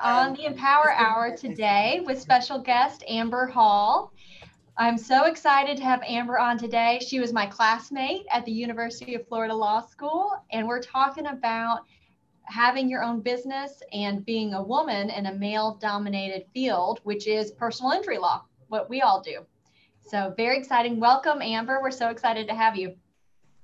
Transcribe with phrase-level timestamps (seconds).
[0.00, 4.12] on the Empower Hour today with special guest Amber Hall.
[4.76, 7.00] I'm so excited to have Amber on today.
[7.06, 11.80] She was my classmate at the University of Florida Law School, and we're talking about
[12.44, 17.50] having your own business and being a woman in a male dominated field, which is
[17.50, 19.40] personal injury law, what we all do.
[20.06, 21.00] So, very exciting.
[21.00, 21.80] Welcome, Amber.
[21.82, 22.94] We're so excited to have you.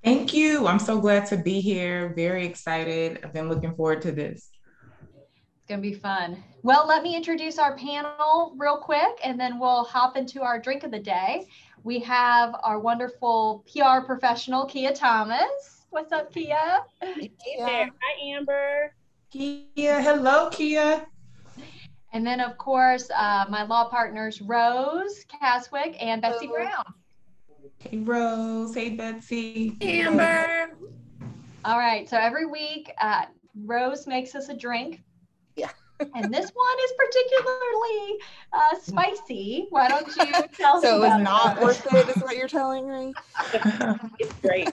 [0.03, 0.67] Thank you.
[0.67, 2.13] I'm so glad to be here.
[2.15, 3.19] Very excited.
[3.23, 4.49] I've been looking forward to this.
[5.69, 6.43] It's going to be fun.
[6.63, 10.83] Well, let me introduce our panel real quick and then we'll hop into our drink
[10.83, 11.45] of the day.
[11.83, 15.85] We have our wonderful PR professional, Kia Thomas.
[15.91, 16.79] What's up, Kia?
[17.03, 17.91] Hey there.
[18.01, 18.95] Hi, Amber.
[19.29, 20.01] Kia.
[20.01, 21.05] Hello, Kia.
[22.13, 26.63] And then, of course, uh, my law partners, Rose Caswick and Betsy Hello.
[26.63, 26.93] Brown.
[27.77, 28.73] Hey, Rose.
[28.73, 29.77] Hey, Betsy.
[29.81, 30.71] Amber.
[31.63, 32.09] All right.
[32.09, 33.25] So every week, uh,
[33.65, 35.03] Rose makes us a drink.
[35.55, 35.71] Yeah.
[36.15, 38.17] and this one is particularly
[38.53, 39.67] uh, spicy.
[39.69, 41.01] Why don't you tell so us?
[41.01, 43.13] So it was not worth it, is what you're telling me?
[44.19, 44.69] it's great.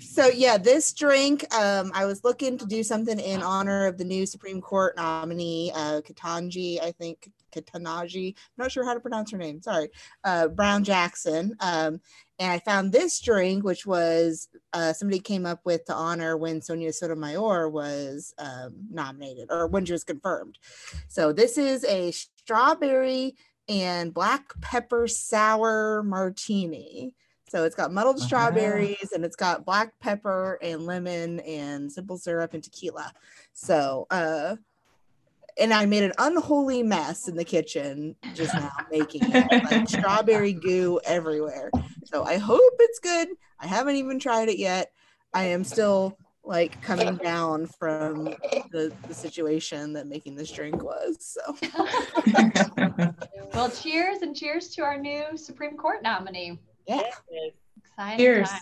[0.00, 4.04] So yeah, this drink, um, I was looking to do something in honor of the
[4.04, 8.28] new Supreme Court nominee, uh, Ketanji, I think Ketanji.
[8.28, 9.62] I'm not sure how to pronounce her name.
[9.62, 9.88] Sorry,
[10.24, 11.54] uh, Brown Jackson.
[11.60, 12.00] Um,
[12.38, 16.60] and I found this drink, which was uh, somebody came up with to honor when
[16.60, 20.58] Sonia Sotomayor was um, nominated or when she was confirmed.
[21.08, 23.36] So this is a strawberry
[23.68, 27.14] and black pepper sour martini.
[27.48, 28.26] So it's got muddled uh-huh.
[28.26, 33.12] strawberries and it's got black pepper and lemon and simple syrup and tequila.
[33.52, 34.56] So uh
[35.58, 40.52] and I made an unholy mess in the kitchen just now making it like strawberry
[40.52, 41.70] goo everywhere.
[42.04, 43.28] So I hope it's good.
[43.60, 44.92] I haven't even tried it yet.
[45.32, 48.24] I am still like coming down from
[48.70, 51.16] the, the situation that making this drink was.
[51.20, 51.56] So
[53.54, 56.58] well, cheers and cheers to our new Supreme Court nominee.
[56.86, 57.02] Yeah.
[57.78, 58.18] Exciting.
[58.18, 58.50] Cheers.
[58.50, 58.60] Time.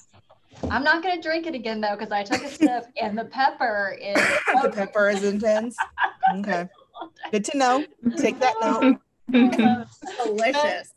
[0.71, 3.25] I'm not going to drink it again though because I took a sip and the
[3.25, 4.17] pepper is
[4.63, 5.77] the pepper is intense.
[6.37, 6.69] Okay.
[7.31, 7.85] Good to know.
[8.17, 8.99] Take that note.
[10.25, 10.95] Delicious.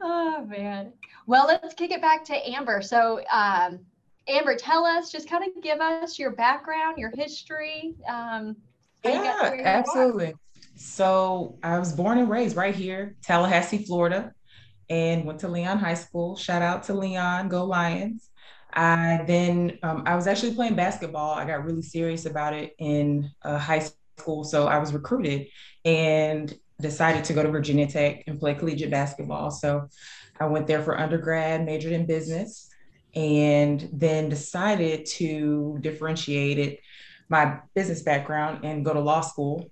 [0.00, 0.92] Oh man.
[1.26, 2.80] Well, let's kick it back to Amber.
[2.80, 3.80] So, um,
[4.28, 7.94] Amber, tell us, just kind of give us your background, your history.
[8.08, 8.56] Um,
[9.04, 10.34] yeah, absolutely.
[10.74, 14.32] So, I was born and raised right here, Tallahassee, Florida,
[14.88, 16.34] and went to Leon High School.
[16.36, 18.30] Shout out to Leon, go Lions.
[18.72, 21.34] I then um, I was actually playing basketball.
[21.34, 23.86] I got really serious about it in uh, high
[24.18, 25.46] school, so I was recruited
[25.84, 29.50] and decided to go to Virginia Tech and play collegiate basketball.
[29.50, 29.88] So
[30.40, 32.68] I went there for undergrad, majored in business,
[33.14, 36.80] and then decided to differentiate it
[37.28, 39.70] my business background and go to law school.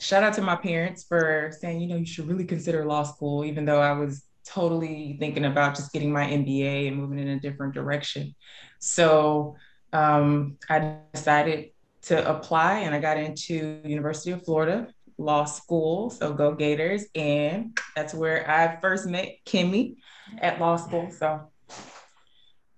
[0.00, 3.44] Shout out to my parents for saying, you know, you should really consider law school,
[3.44, 7.40] even though I was totally thinking about just getting my MBA and moving in a
[7.40, 8.34] different direction.
[8.78, 9.56] So
[9.92, 11.70] um, I decided
[12.08, 14.88] to apply and I got into University of Florida
[15.18, 16.08] Law School.
[16.08, 17.04] So go Gators.
[17.14, 19.96] And that's where I first met Kimmy
[20.40, 21.10] at law school.
[21.10, 21.50] So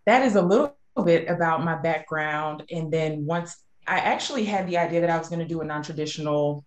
[0.07, 0.75] that is a little
[1.05, 2.65] bit about my background.
[2.73, 5.65] And then once I actually had the idea that I was going to do a
[5.65, 6.65] non-traditional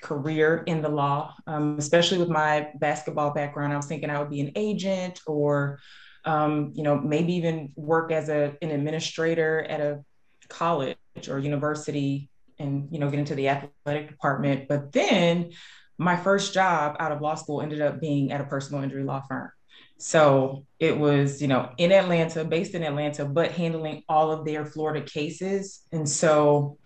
[0.00, 3.72] career in the law, um, especially with my basketball background.
[3.72, 5.78] I was thinking I would be an agent or,
[6.24, 10.04] um, you know, maybe even work as a, an administrator at a
[10.48, 10.96] college
[11.26, 12.28] or university
[12.60, 14.68] and, you know, get into the athletic department.
[14.68, 15.50] But then
[15.98, 19.22] my first job out of law school ended up being at a personal injury law
[19.28, 19.50] firm.
[19.98, 24.64] So it was, you know, in Atlanta, based in Atlanta, but handling all of their
[24.64, 25.80] Florida cases.
[25.90, 26.78] And so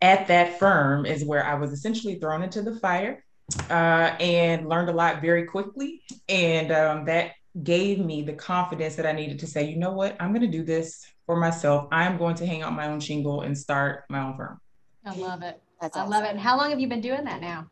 [0.00, 3.22] at that firm is where I was essentially thrown into the fire
[3.68, 6.02] uh, and learned a lot very quickly.
[6.28, 10.16] And um, that gave me the confidence that I needed to say, you know what,
[10.18, 11.88] I'm going to do this for myself.
[11.90, 14.60] I'm going to hang out my own shingle and start my own firm.
[15.04, 15.60] I love it.
[15.80, 16.12] That's awesome.
[16.12, 16.30] I love it.
[16.30, 17.68] And how long have you been doing that now?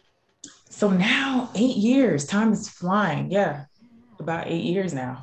[0.69, 2.27] So now eight years.
[2.27, 3.31] Time is flying.
[3.31, 3.65] Yeah,
[4.19, 5.23] about eight years now.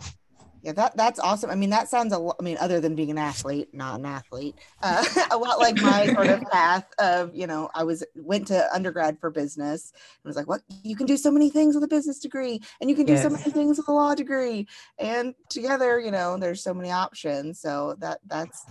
[0.61, 1.50] Yeah, that that's awesome.
[1.50, 2.35] I mean, that sounds a lot.
[2.39, 6.07] I mean, other than being an athlete, not an athlete, uh, a lot like my
[6.13, 10.35] sort of path of you know, I was went to undergrad for business and was
[10.35, 13.06] like, what you can do so many things with a business degree, and you can
[13.06, 13.23] do yes.
[13.23, 14.67] so many things with a law degree,
[14.97, 17.61] and together, you know, there's so many options.
[17.61, 18.65] So that that's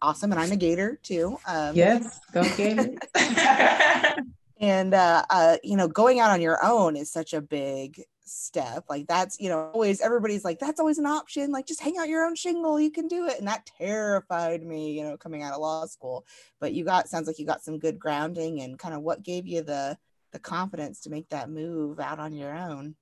[0.00, 1.38] awesome, and I'm a Gator too.
[1.46, 2.94] Um, yes, go Gator.
[4.58, 8.84] and uh, uh, you know, going out on your own is such a big step.
[8.88, 11.50] Like that's, you know, always everybody's like, that's always an option.
[11.52, 13.38] Like just hang out your own shingle, you can do it.
[13.38, 16.26] And that terrified me, you know, coming out of law school.
[16.60, 19.46] But you got sounds like you got some good grounding and kind of what gave
[19.46, 19.96] you the
[20.32, 22.94] the confidence to make that move out on your own.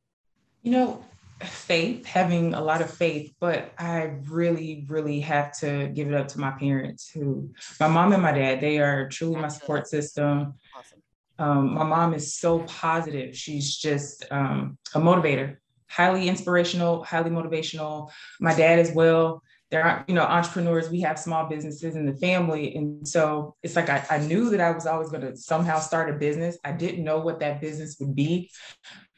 [0.63, 1.05] You know,
[1.43, 6.29] faith, having a lot of faith, but I really, really have to give it up
[6.29, 7.51] to my parents who
[7.81, 10.55] my mom and my dad, they are truly my support system.
[10.77, 11.03] Awesome.
[11.39, 13.37] Um, my mom is so positive.
[13.37, 15.57] She's just um, a motivator,
[15.89, 18.11] highly inspirational, highly motivational.
[18.41, 19.43] My dad as well.
[19.71, 20.91] They're you know entrepreneurs.
[20.91, 24.61] We have small businesses in the family, and so it's like I, I knew that
[24.61, 26.57] I was always going to somehow start a business.
[26.65, 28.51] I didn't know what that business would be,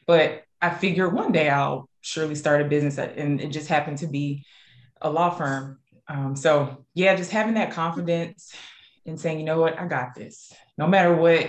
[0.07, 4.07] but I figured one day I'll surely start a business, and it just happened to
[4.07, 4.45] be
[5.01, 5.79] a law firm.
[6.07, 8.53] Um, so yeah, just having that confidence
[9.05, 10.51] and saying, you know what, I got this.
[10.77, 11.45] No matter what,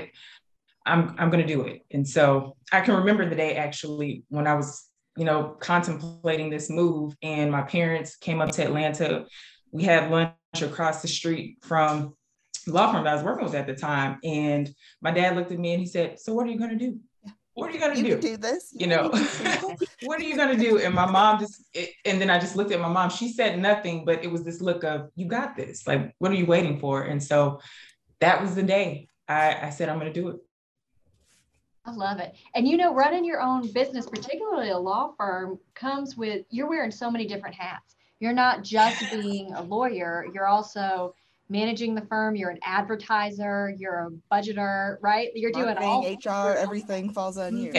[0.88, 1.82] I'm I'm gonna do it.
[1.90, 4.85] And so I can remember the day actually when I was,
[5.17, 9.26] you know, contemplating this move, and my parents came up to Atlanta.
[9.70, 12.14] We had lunch across the street from
[12.67, 14.69] the law firm that I was working with at the time, and
[15.00, 16.99] my dad looked at me and he said, "So what are you gonna do?"
[17.58, 18.20] what are you gonna you do?
[18.20, 18.73] do this.
[18.73, 19.11] You, you know,
[20.05, 20.79] what are you gonna do?
[20.79, 23.11] And my mom just, it, and then I just looked at my mom.
[23.11, 25.87] She said nothing, but it was this look of, you got this.
[25.87, 27.02] Like, what are you waiting for?
[27.02, 27.61] And so
[28.20, 30.37] that was the day I, I said, I'm gonna do it.
[31.88, 32.35] I love it.
[32.55, 36.90] And you know, running your own business, particularly a law firm, comes with you're wearing
[36.90, 37.96] so many different hats.
[38.20, 41.14] You're not just being a lawyer, you're also
[41.49, 45.31] managing the firm, you're an advertiser, you're a budgeter, right?
[45.35, 47.73] You're Marketing, doing all HR, everything falls on you.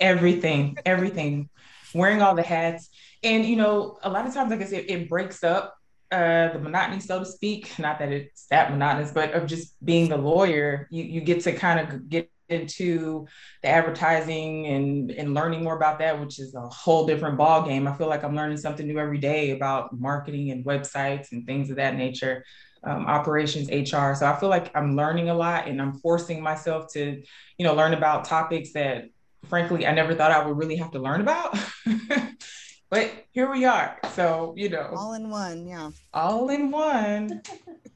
[0.00, 1.48] everything, everything,
[1.94, 2.88] wearing all the hats.
[3.22, 5.76] And, you know, a lot of times, like I said, it breaks up
[6.10, 7.78] uh, the monotony, so to speak.
[7.78, 11.52] Not that it's that monotonous, but of just being the lawyer, you, you get to
[11.52, 13.26] kind of get into
[13.62, 17.88] the advertising and and learning more about that which is a whole different ball game
[17.88, 21.70] i feel like i'm learning something new every day about marketing and websites and things
[21.70, 22.44] of that nature
[22.86, 24.14] um, operations, HR.
[24.14, 27.22] So I feel like I'm learning a lot and I'm forcing myself to,
[27.58, 29.06] you know, learn about topics that
[29.48, 31.58] frankly I never thought I would really have to learn about.
[32.90, 33.98] but here we are.
[34.14, 35.66] So, you know, all in one.
[35.66, 35.90] Yeah.
[36.12, 37.42] All in one.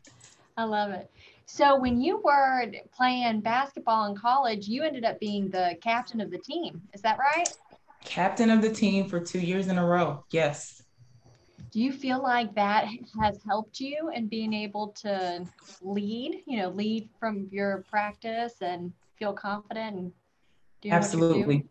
[0.56, 1.11] I love it.
[1.49, 6.31] So when you were playing basketball in college, you ended up being the captain of
[6.31, 6.83] the team.
[6.95, 7.49] Is that right?
[8.05, 10.25] Captain of the team for two years in a row.
[10.31, 10.83] Yes
[11.71, 12.89] do you feel like that
[13.21, 15.45] has helped you in being able to
[15.83, 20.12] lead you know lead from your practice and feel confident and
[20.83, 21.67] do absolutely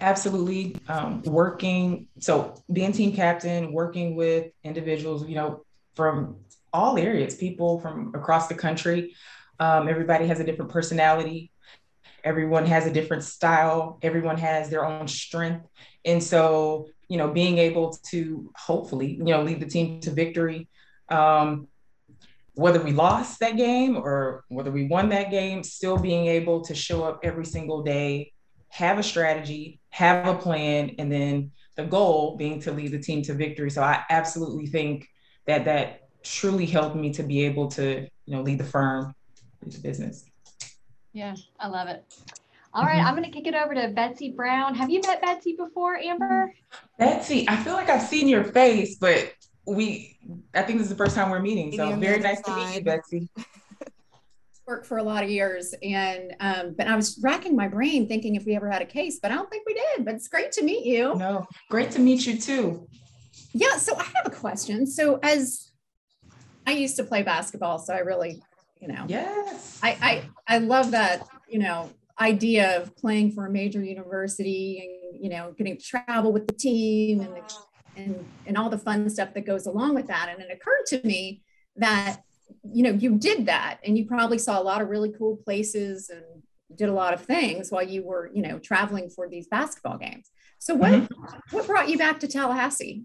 [0.00, 5.62] absolutely um, working so being team captain working with individuals you know
[5.94, 6.36] from
[6.74, 9.14] all areas people from across the country
[9.60, 11.50] um, everybody has a different personality
[12.24, 15.66] everyone has a different style everyone has their own strength
[16.04, 20.68] and so you know, being able to hopefully, you know, lead the team to victory.
[21.08, 21.68] Um,
[22.54, 26.74] whether we lost that game or whether we won that game, still being able to
[26.74, 28.32] show up every single day,
[28.68, 33.22] have a strategy, have a plan, and then the goal being to lead the team
[33.22, 33.70] to victory.
[33.70, 35.08] So I absolutely think
[35.46, 39.14] that that truly helped me to be able to, you know, lead the firm,
[39.62, 40.24] lead the business.
[41.12, 42.04] Yeah, I love it.
[42.72, 43.06] All right, mm-hmm.
[43.06, 44.76] I'm going to kick it over to Betsy Brooks.
[44.76, 46.52] Have you met Betsy before, Amber?
[46.98, 49.32] Betsy, I feel like I've seen your face, but
[49.64, 50.18] we,
[50.54, 51.72] I think this is the first time we're meeting.
[51.76, 53.28] So very nice to meet you, Betsy.
[54.66, 58.34] Worked for a lot of years, and um, but I was racking my brain thinking
[58.34, 60.06] if we ever had a case, but I don't think we did.
[60.06, 61.14] But it's great to meet you.
[61.16, 62.88] No, great to meet you too.
[63.52, 64.86] Yeah, so I have a question.
[64.86, 65.73] So as
[66.66, 68.42] I used to play basketball, so I really,
[68.80, 71.90] you know, yes, I I I love that you know
[72.20, 74.80] idea of playing for a major university
[75.12, 77.42] and you know getting to travel with the team and the,
[77.96, 80.28] and and all the fun stuff that goes along with that.
[80.28, 81.42] And it occurred to me
[81.76, 82.20] that
[82.62, 86.10] you know you did that and you probably saw a lot of really cool places
[86.10, 86.24] and
[86.76, 90.30] did a lot of things while you were you know traveling for these basketball games.
[90.58, 91.56] So what mm-hmm.
[91.56, 93.04] what brought you back to tallahassee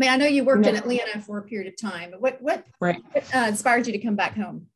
[0.00, 2.40] i mean i know you worked in atlanta for a period of time but what
[2.40, 3.02] what, right.
[3.12, 4.66] what uh, inspired you to come back home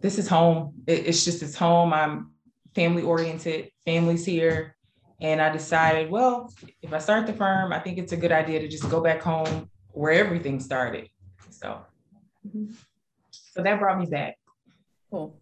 [0.00, 0.74] this is home.
[0.86, 1.92] It, it's just it's home.
[1.92, 2.32] I'm
[2.74, 4.76] family oriented, families here.
[5.20, 8.58] And I decided, well, if I start the firm, I think it's a good idea
[8.60, 11.10] to just go back home where everything started.
[11.50, 11.82] So,
[12.46, 12.72] mm-hmm.
[13.30, 14.38] so that brought me back.
[15.10, 15.38] Cool.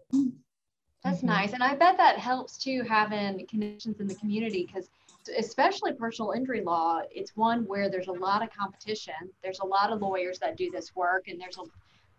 [1.04, 1.26] That's mm-hmm.
[1.26, 1.52] nice.
[1.52, 4.90] And I bet that helps too, having connections in the community because
[5.36, 9.14] especially personal injury law, it's one where there's a lot of competition.
[9.42, 11.62] There's a lot of lawyers that do this work and there's a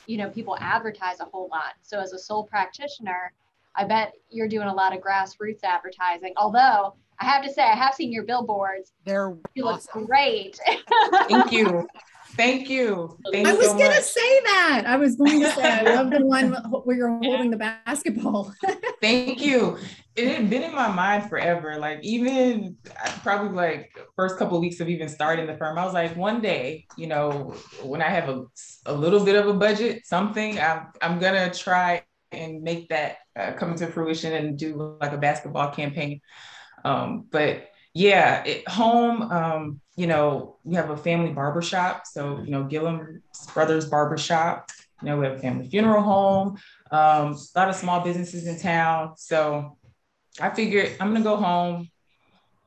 [0.08, 1.74] you know, people advertise a whole lot.
[1.82, 3.32] So as a sole practitioner,
[3.76, 6.34] I bet you're doing a lot of grassroots advertising.
[6.36, 8.94] Although I have to say, I have seen your billboards.
[9.06, 10.02] They're you awesome.
[10.02, 10.60] look great.
[11.28, 11.88] Thank you.
[12.40, 13.18] Thank you.
[13.34, 14.84] Thank I you was so gonna say that.
[14.88, 16.54] I was going to say I love the one
[16.86, 18.54] where you're holding the basketball.
[19.02, 19.78] Thank you.
[20.16, 21.78] It had been in my mind forever.
[21.78, 22.78] Like even
[23.24, 26.40] probably like first couple of weeks of even starting the firm, I was like, one
[26.40, 27.54] day, you know,
[27.84, 28.46] when I have a,
[28.86, 33.52] a little bit of a budget, something, I'm I'm gonna try and make that uh,
[33.52, 36.22] come to fruition and do like a basketball campaign.
[36.86, 42.06] Um, but yeah, it, home, um, you know, we have a family barbershop.
[42.06, 43.22] So, you know, Gillum
[43.54, 44.70] Brothers Barbershop.
[45.02, 46.58] You know, we have a family funeral home,
[46.92, 49.14] um, a lot of small businesses in town.
[49.18, 49.78] So
[50.42, 51.90] I figured I'm gonna go home.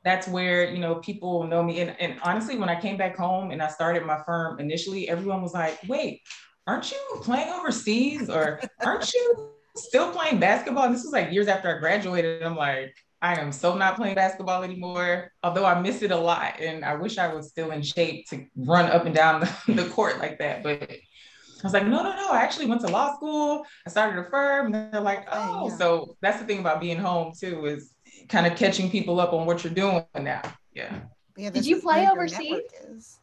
[0.03, 1.79] That's where, you know, people know me.
[1.79, 5.41] And, and honestly, when I came back home and I started my firm initially, everyone
[5.41, 6.21] was like, wait,
[6.67, 10.85] aren't you playing overseas or aren't you still playing basketball?
[10.85, 12.43] And this was like years after I graduated.
[12.43, 16.59] I'm like, I am so not playing basketball anymore, although I miss it a lot.
[16.59, 19.89] And I wish I was still in shape to run up and down the, the
[19.89, 20.61] court like that.
[20.61, 22.31] But I was like, no, no, no.
[22.31, 23.65] I actually went to law school.
[23.87, 24.73] I started a firm.
[24.73, 25.77] And they're like, oh, yeah.
[25.77, 27.93] so that's the thing about being home too, is
[28.27, 30.41] kind of catching people up on what you're doing now.
[30.73, 30.99] Yeah.
[31.37, 33.19] yeah Did you play overseas?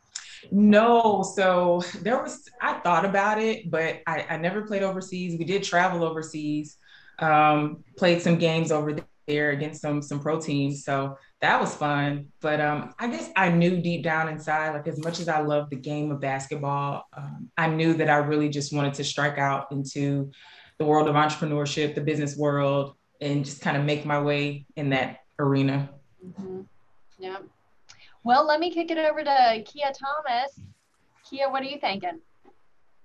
[0.50, 5.38] No, so there was I thought about it, but I, I never played overseas.
[5.38, 6.78] We did travel overseas,
[7.18, 8.94] um, played some games over
[9.26, 10.84] there against some some pro teams.
[10.84, 12.26] So that was fun.
[12.40, 15.70] But um, I guess I knew deep down inside, like as much as I love
[15.70, 19.70] the game of basketball, um, I knew that I really just wanted to strike out
[19.72, 20.30] into
[20.78, 24.90] the world of entrepreneurship, the business world, and just kind of make my way in
[24.90, 25.90] that arena.
[26.26, 26.62] Mm-hmm.
[27.18, 27.38] Yeah.
[28.24, 30.60] Well, let me kick it over to Kia Thomas.
[31.28, 32.20] Kia, what are you thinking?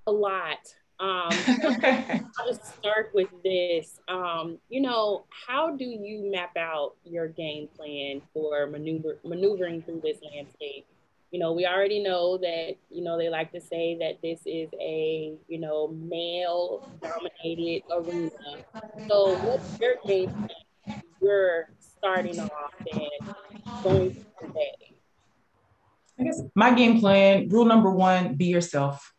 [0.07, 0.57] A lot.
[0.99, 1.29] Um,
[2.39, 3.99] I'll just start with this.
[4.07, 10.01] Um, you know, how do you map out your game plan for maneuver maneuvering through
[10.03, 10.85] this landscape?
[11.31, 14.69] You know, we already know that, you know, they like to say that this is
[14.79, 18.29] a, you know, male dominated arena.
[19.09, 21.01] So what's your game plan?
[21.21, 23.35] You're starting off and
[23.83, 24.95] going today.
[26.17, 29.14] I guess my game plan, rule number one, be yourself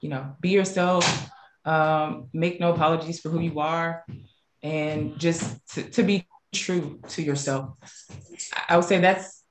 [0.00, 1.30] you know, be yourself,
[1.64, 4.04] um, make no apologies for who you are,
[4.62, 7.74] and just to, to be true to yourself.
[8.68, 9.44] I would say that's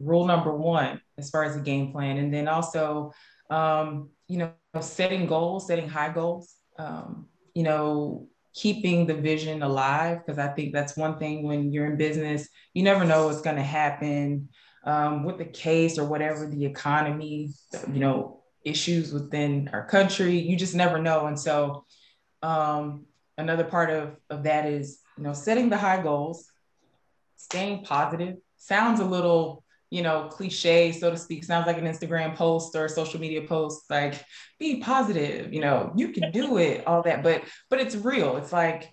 [0.00, 2.18] rule number one as far as the game plan.
[2.18, 3.12] And then also,
[3.50, 10.18] um, you know, setting goals, setting high goals, um, you know, keeping the vision alive,
[10.18, 13.56] because I think that's one thing when you're in business, you never know what's going
[13.56, 14.48] to happen
[14.84, 17.50] um, with the case or whatever the economy,
[17.92, 20.38] you know, issues within our country.
[20.38, 21.26] You just never know.
[21.26, 21.84] And so
[22.42, 23.06] um,
[23.38, 26.50] another part of, of that is, you know, setting the high goals,
[27.36, 28.36] staying positive.
[28.56, 31.44] Sounds a little, you know, cliche, so to speak.
[31.44, 34.24] Sounds like an Instagram post or social media post, like
[34.58, 37.22] be positive, you know, you can do it, all that.
[37.22, 38.36] But but it's real.
[38.36, 38.90] It's like,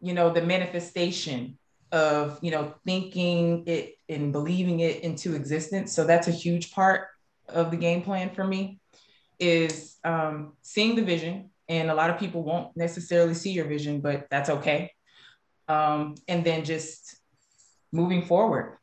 [0.00, 1.57] you know, the manifestation
[1.92, 5.92] of you know thinking it and believing it into existence.
[5.92, 7.08] So that's a huge part
[7.48, 8.80] of the game plan for me
[9.38, 11.50] is um, seeing the vision.
[11.70, 14.92] And a lot of people won't necessarily see your vision but that's okay.
[15.68, 17.16] Um, and then just
[17.92, 18.78] moving forward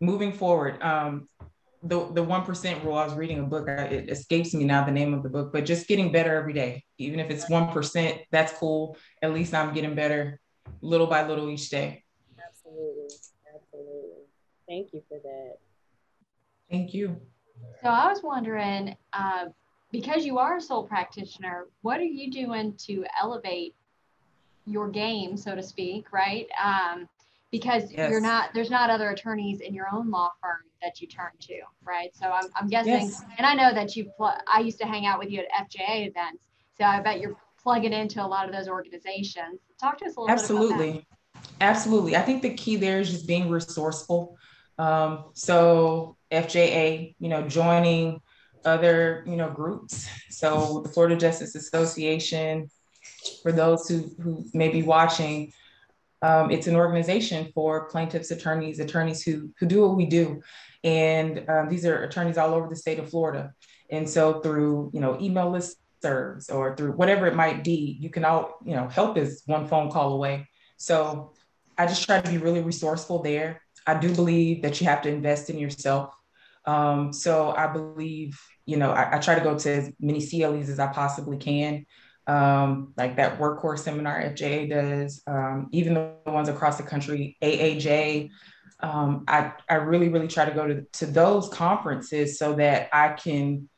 [0.00, 0.80] moving forward.
[0.82, 1.28] Um,
[1.82, 5.12] the, the 1% rule i was reading a book it escapes me now the name
[5.12, 6.84] of the book but just getting better every day.
[6.96, 8.96] Even if it's 1% that's cool.
[9.20, 10.40] At least i'm getting better
[10.80, 12.03] little by little each day.
[14.68, 15.58] Thank you for that.
[16.70, 17.16] Thank you.
[17.82, 19.46] So I was wondering, uh,
[19.92, 23.74] because you are a sole practitioner, what are you doing to elevate
[24.66, 26.46] your game, so to speak, right?
[26.62, 27.08] Um,
[27.50, 28.10] because yes.
[28.10, 31.60] you're not there's not other attorneys in your own law firm that you turn to,
[31.84, 32.10] right?
[32.16, 33.22] So I'm, I'm guessing, yes.
[33.38, 34.10] and I know that you.
[34.16, 37.36] Pl- I used to hang out with you at FJA events, so I bet you're
[37.62, 39.60] plugging into a lot of those organizations.
[39.80, 40.76] Talk to us a little Absolutely.
[40.76, 41.04] bit about
[41.34, 41.50] that.
[41.60, 42.16] Absolutely.
[42.16, 44.36] I think the key there is just being resourceful.
[44.78, 48.20] Um, so FJA, you know, joining
[48.64, 50.08] other, you know, groups.
[50.30, 52.70] So the Florida Justice Association,
[53.42, 55.52] for those who, who may be watching,
[56.22, 60.42] um, it's an organization for plaintiffs, attorneys, attorneys who, who do what we do.
[60.82, 63.52] And um, these are attorneys all over the state of Florida.
[63.90, 68.10] And so through, you know, email list serves or through whatever it might be, you
[68.10, 70.48] can all, you know, help is one phone call away.
[70.76, 71.32] So
[71.78, 73.60] I just try to be really resourceful there.
[73.86, 76.14] I do believe that you have to invest in yourself.
[76.64, 80.70] Um, so I believe, you know, I, I, try to go to as many CLEs
[80.70, 81.84] as I possibly can.
[82.26, 88.30] um, like that workhorse seminar FJA does, um, even the ones across the country, AAJ.
[88.80, 93.10] Um, I, I really, really try to go to, to those conferences so that I
[93.10, 93.68] can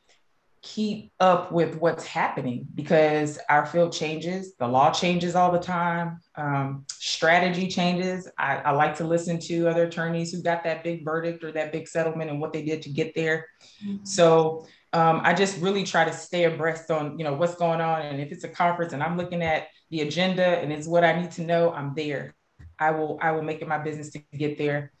[0.67, 6.19] keep up with what's happening because our field changes, the law changes all the time,
[6.35, 8.27] um, strategy changes.
[8.37, 11.71] I, I, like to listen to other attorneys who got that big verdict or that
[11.71, 13.47] big settlement and what they did to get there.
[13.81, 14.03] Mm-hmm.
[14.03, 18.01] So um, I just really try to stay abreast on you know what's going on,
[18.01, 21.19] and if it's a conference and I'm looking at the agenda and it's what I
[21.19, 22.35] need to know, I'm there.
[22.77, 24.91] I will I will make it my business to get there.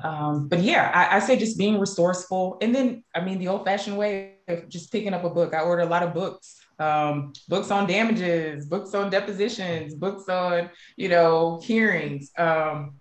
[0.00, 2.58] Um, but yeah, I, I, say just being resourceful.
[2.60, 5.54] And then, I mean, the old fashioned way of just picking up a book.
[5.54, 10.70] I order a lot of books, um, books on damages, books on depositions, books on,
[10.96, 12.30] you know, hearings.
[12.38, 12.94] Um,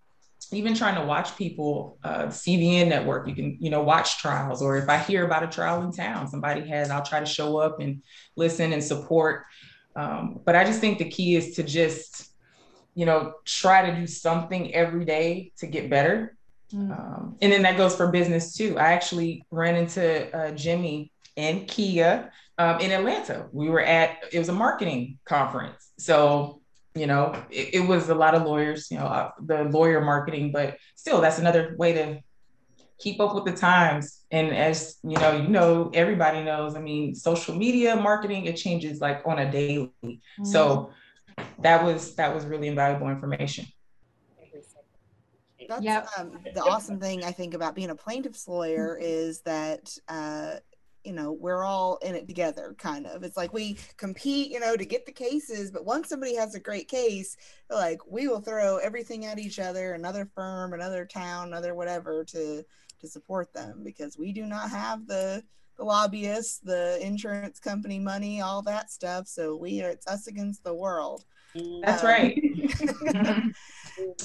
[0.53, 4.61] even trying to watch people, uh, CVN network, you can, you know, watch trials.
[4.61, 7.57] Or if I hear about a trial in town, somebody has, I'll try to show
[7.57, 8.03] up and
[8.35, 9.45] listen and support.
[9.95, 12.31] Um, but I just think the key is to just,
[12.95, 16.35] you know, try to do something every day to get better
[16.73, 16.91] Mm.
[16.91, 18.77] Um, and then that goes for business too.
[18.77, 23.47] I actually ran into uh, Jimmy and Kia um, in Atlanta.
[23.51, 25.91] We were at, it was a marketing conference.
[25.97, 26.61] So,
[26.95, 30.51] you know, it, it was a lot of lawyers, you know, uh, the lawyer marketing,
[30.51, 32.19] but still, that's another way to
[32.99, 34.19] keep up with the times.
[34.29, 39.01] And as you know, you know, everybody knows, I mean, social media marketing, it changes
[39.01, 39.91] like on a daily.
[40.05, 40.19] Mm.
[40.45, 40.91] So
[41.59, 43.65] that was, that was really invaluable information.
[45.71, 46.07] That's yep.
[46.17, 50.55] um, the awesome thing I think about being a plaintiff's lawyer is that uh,
[51.05, 53.23] you know we're all in it together kind of.
[53.23, 56.59] It's like we compete you know to get the cases but once somebody has a
[56.59, 57.37] great case
[57.69, 62.65] like we will throw everything at each other another firm another town another whatever to
[62.99, 65.41] to support them because we do not have the
[65.77, 69.27] the lobbyists the insurance company money all that stuff.
[69.27, 71.23] So we are it's us against the world.
[71.55, 72.41] That's um, right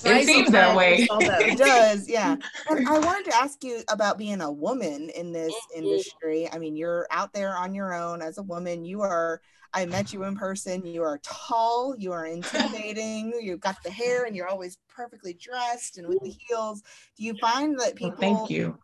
[0.04, 1.06] it seems that way.
[1.10, 2.36] it does, yeah.
[2.70, 5.84] And I wanted to ask you about being a woman in this mm-hmm.
[5.84, 6.48] industry.
[6.52, 8.84] I mean, you're out there on your own as a woman.
[8.84, 9.40] You are.
[9.74, 10.86] I met you in person.
[10.86, 11.94] You are tall.
[11.98, 13.34] You are intimidating.
[13.42, 16.82] You've got the hair, and you're always perfectly dressed and with the heels.
[17.16, 18.16] Do you find that people?
[18.18, 18.78] Well, thank you.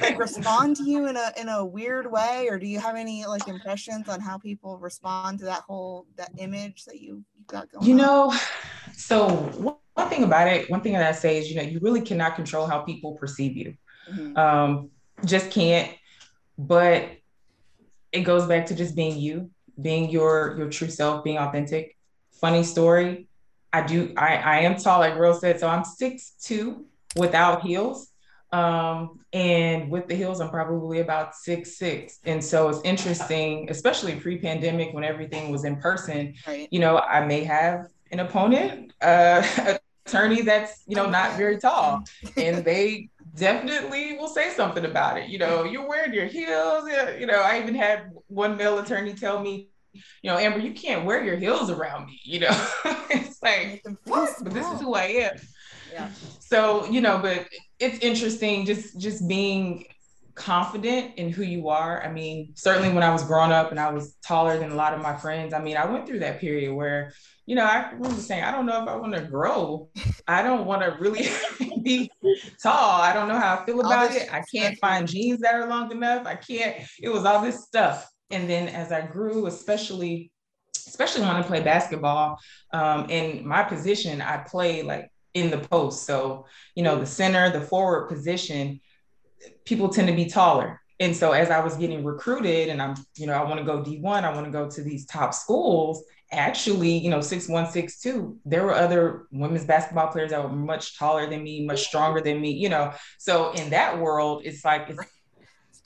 [0.00, 3.26] like respond to you in a in a weird way, or do you have any
[3.26, 7.86] like impressions on how people respond to that whole that image that you got going?
[7.86, 8.34] You know,
[8.96, 12.00] so one thing about it, one thing that I say is, you know, you really
[12.00, 13.76] cannot control how people perceive you.
[14.10, 14.36] Mm-hmm.
[14.36, 14.90] Um,
[15.24, 15.92] just can't.
[16.58, 17.10] But
[18.12, 21.96] it goes back to just being you, being your your true self, being authentic.
[22.40, 23.28] Funny story.
[23.72, 24.14] I do.
[24.16, 25.60] I I am tall, like Rose said.
[25.60, 28.10] So I'm six two without heels.
[28.52, 32.18] Um, and with the heels, I'm probably about six six.
[32.24, 36.34] And so it's interesting, especially pre-pandemic when everything was in person.
[36.46, 36.68] Right.
[36.70, 42.04] You know, I may have an opponent, uh, attorney that's you know not very tall,
[42.36, 45.28] and they definitely will say something about it.
[45.28, 46.88] You know, you're wearing your heels.
[47.18, 49.68] You know, I even had one male attorney tell me,
[50.22, 52.20] you know, Amber, you can't wear your heels around me.
[52.24, 52.68] You know,
[53.10, 54.30] it's like what?
[54.42, 55.36] But this is who I am.
[55.92, 56.08] Yeah.
[56.40, 57.46] So you know, but
[57.78, 59.86] it's interesting just just being
[60.36, 62.02] confident in who you are.
[62.04, 64.94] I mean, certainly when I was growing up and I was taller than a lot
[64.94, 67.12] of my friends, I mean, I went through that period where,
[67.46, 69.88] you know, I remember saying, I don't know if I want to grow.
[70.26, 71.28] I don't want to really
[71.82, 72.10] be
[72.60, 73.00] tall.
[73.00, 74.32] I don't know how I feel about it.
[74.32, 76.26] I can't find jeans that are long enough.
[76.26, 78.10] I can't, it was all this stuff.
[78.30, 80.32] And then as I grew, especially,
[80.88, 82.38] especially when I play basketball,
[82.72, 86.04] um, in my position, I play like in the post.
[86.04, 88.80] So, you know, the center, the forward position,
[89.64, 90.80] people tend to be taller.
[90.98, 93.82] And so as I was getting recruited and I'm, you know, I want to go
[93.82, 98.00] D1, I want to go to these top schools, actually, you know, six one, six
[98.00, 102.20] two, there were other women's basketball players that were much taller than me, much stronger
[102.20, 102.92] than me, you know.
[103.18, 105.00] So in that world, it's like it's,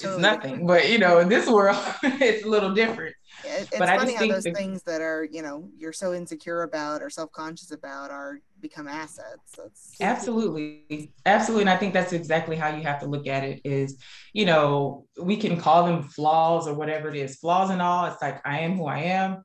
[0.02, 0.66] it's nothing.
[0.66, 3.14] But you know, in this world, it's a little different.
[3.44, 7.02] it's but funny how those the, things that are, you know, you're so insecure about
[7.02, 9.56] or self-conscious about are become assets.
[9.56, 11.62] That's absolutely, absolutely.
[11.62, 13.98] And I think that's exactly how you have to look at it is,
[14.32, 18.06] you know, we can call them flaws or whatever it is, flaws and all.
[18.06, 19.42] It's like, I am who I am.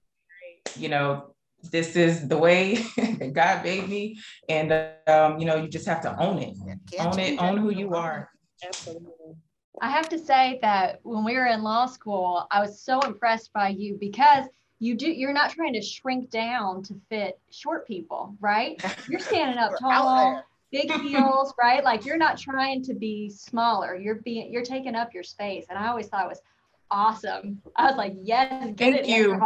[0.77, 1.35] You know,
[1.71, 4.19] this is the way that God made me.
[4.49, 4.71] And,
[5.07, 6.57] um, you know, you just have to own it,
[6.99, 8.29] own it, own who you are.
[8.63, 9.35] Absolutely.
[9.81, 13.51] I have to say that when we were in law school, I was so impressed
[13.53, 14.45] by you because
[14.79, 18.81] you do you're not trying to shrink down to fit short people right?
[19.09, 21.83] You're standing up tall big heels right?
[21.83, 23.95] Like you're not trying to be smaller.
[23.95, 25.65] You're being you're taking up your space.
[25.69, 26.41] And i always thought it was
[26.91, 27.61] awesome.
[27.75, 29.41] I was like, yes, Thank you.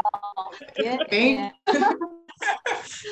[1.10, 1.54] Thank,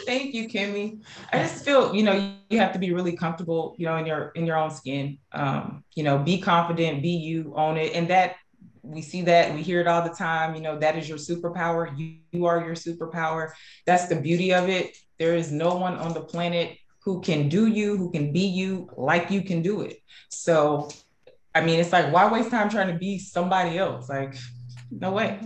[0.06, 1.04] Thank you, Kimmy.
[1.34, 4.30] I just feel, you know, you have to be really comfortable, you know, in your
[4.36, 5.18] in your own skin.
[5.34, 7.94] Um, you know, be confident, be you, own it.
[7.94, 8.36] And that
[8.82, 11.98] we see that, we hear it all the time, you know, that is your superpower.
[11.98, 13.52] You, you are your superpower.
[13.86, 14.96] That's the beauty of it.
[15.20, 18.90] There is no one on the planet who can do you, who can be you
[18.96, 19.98] like you can do it.
[20.30, 20.90] So
[21.58, 24.10] I mean, it's like, why waste time trying to be somebody else?
[24.10, 24.36] Like,
[24.92, 25.40] no way.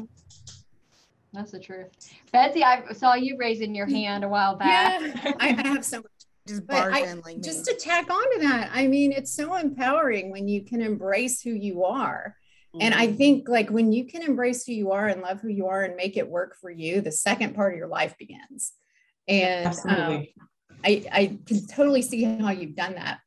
[1.32, 1.88] That's the truth.
[2.34, 5.02] Betsy, I saw you raising your hand a while back.
[5.02, 6.06] Yeah, I have so much.
[6.47, 10.63] Just, I, just to tack on to that, I mean, it's so empowering when you
[10.63, 12.36] can embrace who you are.
[12.76, 12.82] Mm-hmm.
[12.82, 13.15] And I mm-hmm.
[13.15, 15.95] think, like, when you can embrace who you are and love who you are and
[15.95, 18.74] make it work for you, the second part of your life begins.
[19.28, 20.26] And um,
[20.84, 23.19] I, I can totally see how you've done that.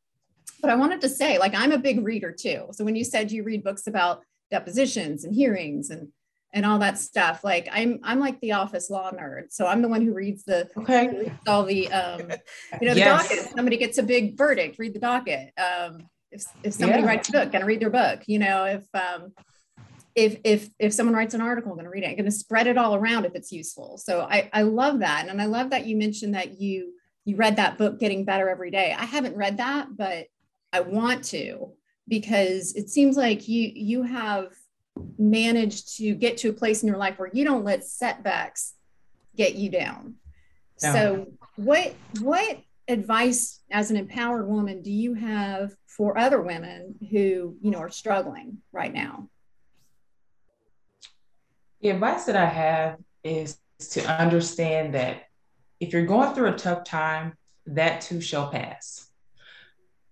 [0.65, 2.67] But I wanted to say, like, I'm a big reader too.
[2.71, 6.09] So when you said you read books about depositions and hearings and
[6.53, 9.51] and all that stuff, like I'm I'm like the office law nerd.
[9.51, 12.21] So I'm the one who reads the okay reads all the um,
[12.81, 13.29] you know the yes.
[13.29, 13.51] docket.
[13.55, 15.51] Somebody gets a big verdict, read the docket.
[15.57, 17.09] Um, if if somebody yeah.
[17.09, 18.23] writes a book, gonna read their book.
[18.27, 19.33] You know, if um,
[20.15, 22.07] if if if someone writes an article, I'm going to read it.
[22.07, 23.97] I'm going to spread it all around if it's useful.
[23.97, 26.93] So I I love that, and I love that you mentioned that you
[27.25, 28.95] you read that book, Getting Better Every Day.
[28.97, 30.27] I haven't read that, but
[30.75, 31.71] I want to
[32.05, 34.53] because it seems like you you have
[35.17, 38.73] managed to get to a place in your life where you don't let setbacks
[39.37, 40.15] get you down.
[40.83, 40.93] No.
[40.93, 42.59] So what what
[42.89, 47.89] advice as an empowered woman do you have for other women who, you know, are
[47.89, 49.29] struggling right now?
[51.79, 53.57] The advice that I have is
[53.91, 55.23] to understand that
[55.79, 59.04] if you're going through a tough time, that too shall pass.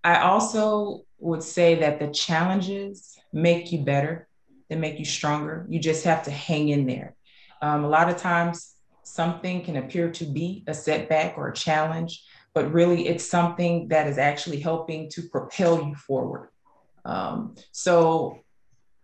[0.04, 4.28] I also would say that the challenges make you better,
[4.68, 5.66] they make you stronger.
[5.68, 7.14] You just have to hang in there.
[7.62, 12.22] Um, a lot of times, something can appear to be a setback or a challenge,
[12.52, 16.50] but really it's something that is actually helping to propel you forward.
[17.04, 18.40] Um, so,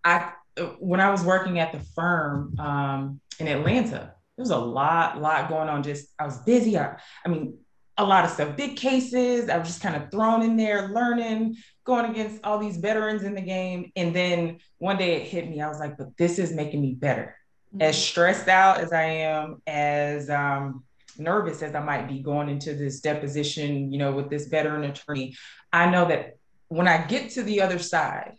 [0.04, 0.32] I
[0.78, 5.48] when I was working at the firm um, in Atlanta, there was a lot, lot
[5.48, 5.82] going on.
[5.82, 6.78] Just I was busy.
[6.78, 7.58] I, I mean,
[7.98, 9.48] a lot of stuff, big cases.
[9.48, 13.34] I was just kind of thrown in there, learning, going against all these veterans in
[13.34, 13.92] the game.
[13.96, 15.60] And then one day it hit me.
[15.60, 17.36] I was like, but this is making me better.
[17.74, 17.82] Mm-hmm.
[17.82, 20.84] As stressed out as I am, as um,
[21.18, 25.36] nervous as I might be going into this deposition, you know, with this veteran attorney,
[25.72, 26.36] I know that
[26.68, 28.34] when I get to the other side,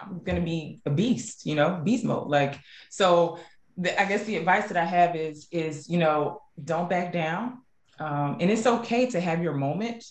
[0.00, 2.28] I'm going to be a beast, you know, beast mode.
[2.28, 3.38] Like, so
[3.76, 7.58] the, I guess the advice that I have is, is, you know, don't back down
[7.98, 10.04] um, and it's okay to have your moment.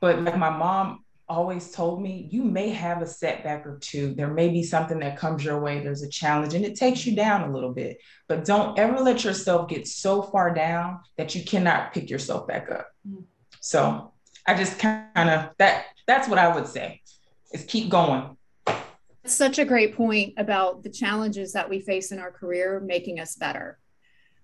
[0.00, 4.14] But like my mom always told me, you may have a setback or two.
[4.14, 5.80] There may be something that comes your way.
[5.80, 7.98] There's a challenge and it takes you down a little bit.
[8.28, 12.70] But don't ever let yourself get so far down that you cannot pick yourself back
[12.70, 12.88] up.
[13.08, 13.22] Mm-hmm.
[13.60, 14.12] So
[14.46, 17.00] I just kind of that that's what I would say
[17.52, 18.36] is keep going.
[19.24, 23.36] Such a great point about the challenges that we face in our career making us
[23.36, 23.78] better.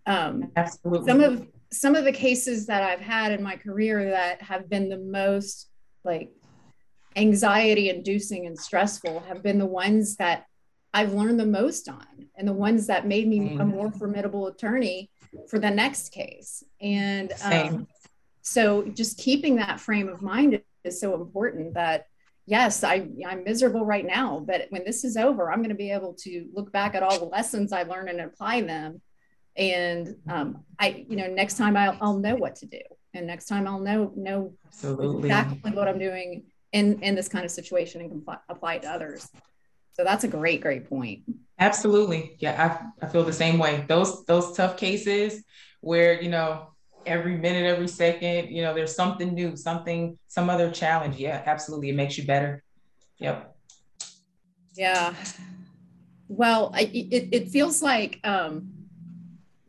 [0.06, 1.06] Um, Absolutely.
[1.06, 4.88] Some of some of the cases that I've had in my career that have been
[4.88, 5.68] the most
[6.04, 6.30] like
[7.16, 10.46] anxiety inducing and stressful have been the ones that
[10.94, 15.10] I've learned the most on and the ones that made me a more formidable attorney
[15.48, 16.62] for the next case.
[16.80, 17.86] And um,
[18.40, 22.06] so just keeping that frame of mind is so important that
[22.46, 25.90] yes, I, I'm miserable right now, but when this is over, I'm going to be
[25.90, 29.02] able to look back at all the lessons I learned and apply them
[29.58, 32.80] and um, I, you know, next time I'll, I'll know what to do,
[33.12, 35.28] and next time I'll know know Absolutely.
[35.28, 39.28] exactly what I'm doing in in this kind of situation and apply it to others.
[39.92, 41.22] So that's a great, great point.
[41.58, 43.84] Absolutely, yeah, I, I feel the same way.
[43.88, 45.42] Those those tough cases
[45.80, 46.68] where you know
[47.04, 51.16] every minute, every second, you know, there's something new, something, some other challenge.
[51.16, 52.62] Yeah, absolutely, it makes you better.
[53.18, 53.56] Yep.
[54.74, 55.14] Yeah.
[56.28, 58.77] Well, I, it, it feels like um,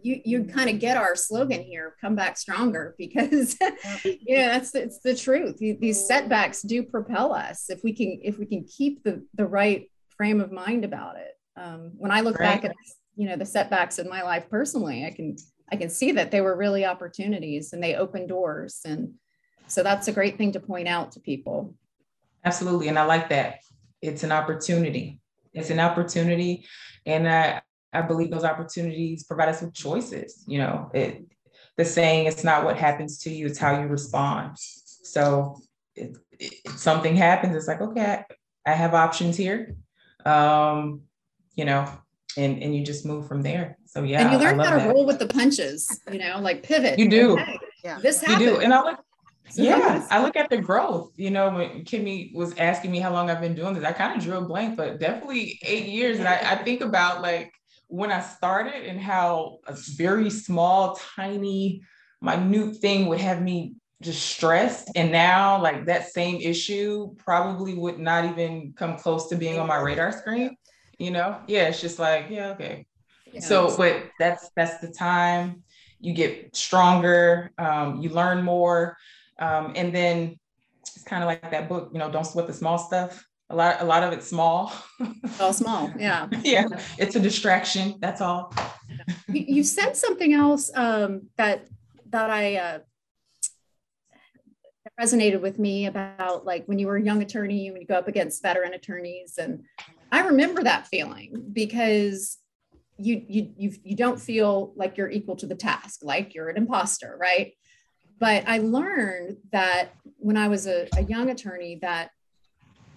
[0.01, 3.57] you you kind of get our slogan here come back stronger because
[4.03, 5.57] you know that's it's the truth.
[5.57, 9.89] These setbacks do propel us if we can if we can keep the the right
[10.17, 11.31] frame of mind about it.
[11.55, 12.61] Um, when i look right.
[12.61, 12.75] back at
[13.15, 15.35] you know the setbacks in my life personally i can
[15.73, 18.79] i can see that they were really opportunities and they open doors.
[18.85, 19.15] And
[19.67, 21.75] so that's a great thing to point out to people.
[22.45, 23.59] Absolutely and i like that.
[24.01, 25.19] It's an opportunity.
[25.53, 26.65] It's an opportunity
[27.05, 27.61] and i
[27.93, 30.43] I believe those opportunities provide us with choices.
[30.47, 31.23] You know, it,
[31.77, 34.57] the saying, it's not what happens to you, it's how you respond.
[34.57, 35.59] So
[35.95, 36.17] if,
[36.75, 38.23] something happens, it's like, okay,
[38.65, 39.75] I, I have options here.
[40.25, 41.01] Um,
[41.55, 41.89] you know,
[42.37, 43.77] and and you just move from there.
[43.85, 44.93] So yeah, and you learn how to that.
[44.93, 46.01] roll with the punches.
[46.11, 46.99] You know, like pivot.
[46.99, 47.33] You do.
[47.33, 48.41] Okay, yeah, this happened.
[48.41, 48.99] You do, and I look.
[49.55, 51.11] Yeah, I look at the growth.
[51.15, 54.15] You know, when Kimmy was asking me how long I've been doing this, I kind
[54.15, 56.19] of drew a blank, but definitely eight years.
[56.19, 57.51] And I, I think about like
[57.89, 61.81] when I started and how a very small, tiny,
[62.21, 64.89] minute thing would have me just stressed.
[64.95, 69.67] And now, like that same issue probably would not even come close to being on
[69.67, 70.55] my radar screen
[70.99, 71.39] you know?
[71.47, 72.85] Yeah it's just like yeah okay.
[73.31, 75.63] Yeah, so but that's that's the time
[75.99, 78.97] you get stronger um, you learn more
[79.39, 80.37] um, and then
[80.81, 83.81] it's kind of like that book you know don't sweat the small stuff a lot
[83.81, 84.71] a lot of it's small.
[85.39, 86.27] All small yeah.
[86.43, 88.53] Yeah it's a distraction that's all.
[89.27, 91.67] You, you said something else um, that
[92.09, 92.79] that i uh,
[94.99, 98.07] resonated with me about like when you were a young attorney when you go up
[98.07, 99.63] against veteran attorneys and
[100.11, 102.37] I remember that feeling because
[102.97, 106.57] you you you you don't feel like you're equal to the task, like you're an
[106.57, 107.53] imposter, right?
[108.19, 112.11] But I learned that when I was a, a young attorney that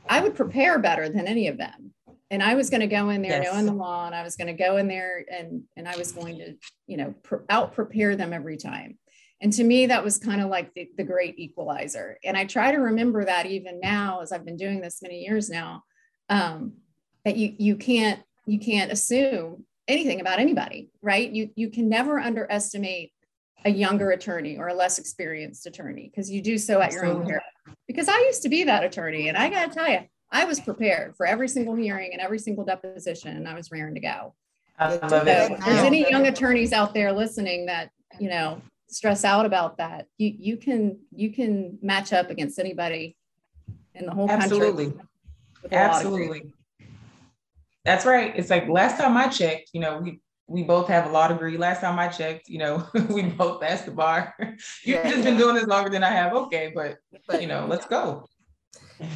[0.08, 1.92] I would prepare better than any of them.
[2.30, 3.52] And I was going to go in there yes.
[3.52, 6.12] knowing the law, and I was going to go in there and and I was
[6.12, 6.54] going to,
[6.86, 8.98] you know, pr- out prepare them every time.
[9.42, 12.16] And to me, that was kind of like the, the great equalizer.
[12.24, 15.50] And I try to remember that even now, as I've been doing this many years
[15.50, 15.82] now,
[16.28, 16.74] um,
[17.24, 22.18] that you you can't you can't assume anything about anybody right you you can never
[22.18, 23.12] underestimate
[23.64, 27.24] a younger attorney or a less experienced attorney because you do so at your own
[27.24, 27.42] peril
[27.86, 30.60] because i used to be that attorney and i got to tell you i was
[30.60, 34.34] prepared for every single hearing and every single deposition and i was raring to go
[34.78, 35.28] I love so, it.
[35.28, 40.06] if there's any young attorneys out there listening that you know stress out about that
[40.18, 43.16] you you can you can match up against anybody
[43.94, 44.86] in the whole absolutely.
[44.86, 45.08] country
[45.72, 46.52] absolutely
[47.84, 48.32] that's right.
[48.36, 50.20] It's like last time I checked, you know, we
[50.52, 51.56] we both have a law degree.
[51.56, 54.34] Last time I checked, you know, we both passed the bar.
[54.40, 55.24] You've yeah, just yeah.
[55.24, 56.34] been doing this longer than I have.
[56.34, 58.26] Okay, but, but you know, let's go.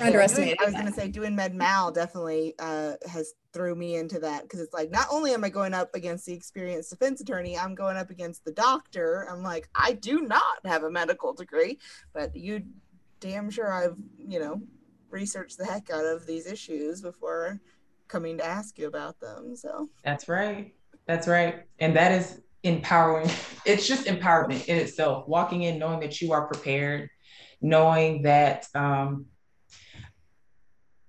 [0.01, 0.59] Underestimated.
[0.61, 4.43] I was going to say doing med mal definitely uh, has threw me into that
[4.43, 7.75] because it's like not only am I going up against the experienced defense attorney, I'm
[7.75, 9.29] going up against the doctor.
[9.31, 11.79] I'm like, I do not have a medical degree,
[12.13, 12.65] but you
[13.21, 14.61] damn sure I've you know
[15.09, 17.61] researched the heck out of these issues before
[18.09, 19.55] coming to ask you about them.
[19.55, 20.75] So that's right.
[21.07, 21.63] That's right.
[21.79, 23.31] And that is empowering.
[23.67, 25.27] It's just empowerment in itself.
[25.27, 27.11] Walking in knowing that you are prepared,
[27.61, 29.27] knowing that um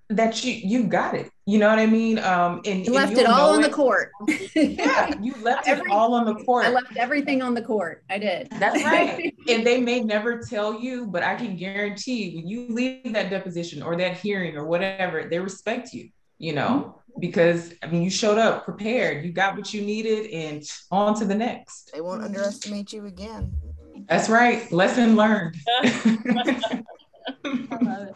[0.10, 1.30] that you you got it.
[1.46, 2.18] You know what I mean?
[2.18, 3.68] Um and you left and it all on it.
[3.68, 4.10] the court.
[4.56, 6.66] yeah, you left Every, it all on the court.
[6.66, 8.04] I left everything on the court.
[8.10, 8.50] I did.
[8.54, 9.32] That's right.
[9.48, 13.84] and they may never tell you, but I can guarantee when you leave that deposition
[13.84, 18.38] or that hearing or whatever, they respect you you know, because I mean, you showed
[18.38, 21.91] up prepared, you got what you needed, and on to the next.
[21.93, 23.53] They won't underestimate you again.
[24.08, 24.71] That's right.
[24.71, 25.56] Lesson learned.
[25.84, 26.84] I
[27.43, 28.15] love it.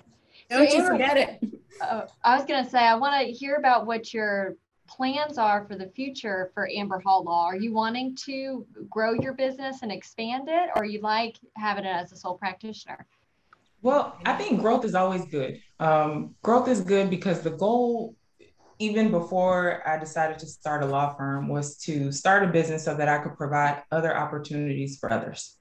[0.49, 1.43] Don't you forget it.
[1.81, 4.55] Uh, I was going to say, I want to hear about what your
[4.87, 7.45] plans are for the future for Amber Hall Law.
[7.45, 11.89] Are you wanting to grow your business and expand it, or you like having it
[11.89, 13.07] as a sole practitioner?
[13.81, 15.59] Well, I think growth is always good.
[15.79, 18.15] Um, growth is good because the goal,
[18.81, 22.95] even before I decided to start a law firm, was to start a business so
[22.95, 25.57] that I could provide other opportunities for others.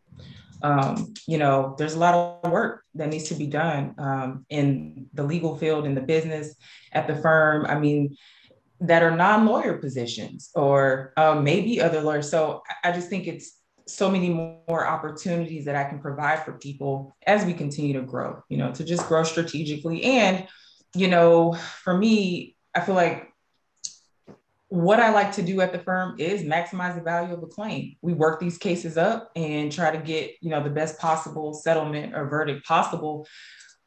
[0.62, 5.06] Um, you know, there's a lot of work that needs to be done um, in
[5.12, 6.54] the legal field, in the business,
[6.92, 7.66] at the firm.
[7.66, 8.16] I mean,
[8.80, 12.30] that are non-lawyer positions or um, maybe other lawyers.
[12.30, 17.14] So I just think it's so many more opportunities that I can provide for people
[17.26, 20.04] as we continue to grow, you know, to just grow strategically.
[20.04, 20.46] And,
[20.94, 21.52] you know,
[21.84, 23.30] for me, I feel like
[24.68, 27.96] what I like to do at the firm is maximize the value of a claim.
[28.02, 32.14] We work these cases up and try to get, you know, the best possible settlement
[32.14, 33.26] or verdict possible,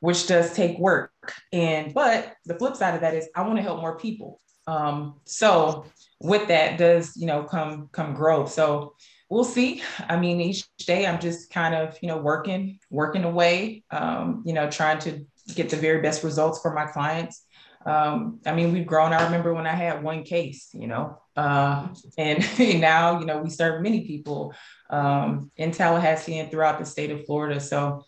[0.02, 1.12] which does take work.
[1.54, 4.42] And but the flip side of that is I want to help more people.
[4.68, 5.86] Um, so
[6.20, 8.52] with that does, you know, come come growth.
[8.52, 8.96] So
[9.30, 9.82] we'll see.
[10.10, 14.54] I mean, each day I'm just kind of, you know, working, working away, um, you
[14.54, 17.46] know, trying to get the very best results for my clients.
[17.86, 19.14] Um, I mean, we've grown.
[19.14, 23.50] I remember when I had one case, you know, uh, and now, you know, we
[23.50, 24.54] serve many people
[24.90, 27.60] um, in Tallahassee and throughout the state of Florida.
[27.60, 28.06] So,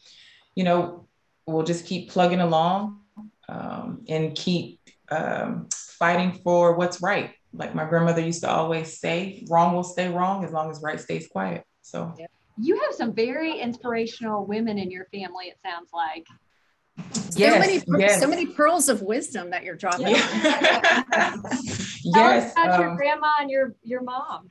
[0.55, 1.07] you know,
[1.45, 3.01] we'll just keep plugging along
[3.49, 5.67] um, and keep um,
[5.99, 10.43] fighting for what's right like my grandmother used to always say, wrong will stay wrong
[10.43, 11.63] as long as right stays quiet.
[11.81, 12.13] So
[12.57, 16.25] you have some very inspirational women in your family, it sounds like.
[17.35, 18.21] Yes, so many, yes.
[18.21, 20.07] so many pearls of wisdom that you're dropping.
[22.03, 22.53] yes.
[22.53, 24.49] About um, your grandma and your your mom.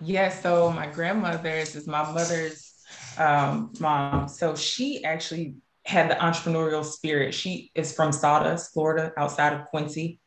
[0.00, 0.40] Yes.
[0.42, 2.72] So my grandmother is my mother's
[3.18, 4.28] um, mom.
[4.28, 7.34] So she actually had the entrepreneurial spirit.
[7.34, 10.20] She is from Sawdust, Florida, outside of Quincy.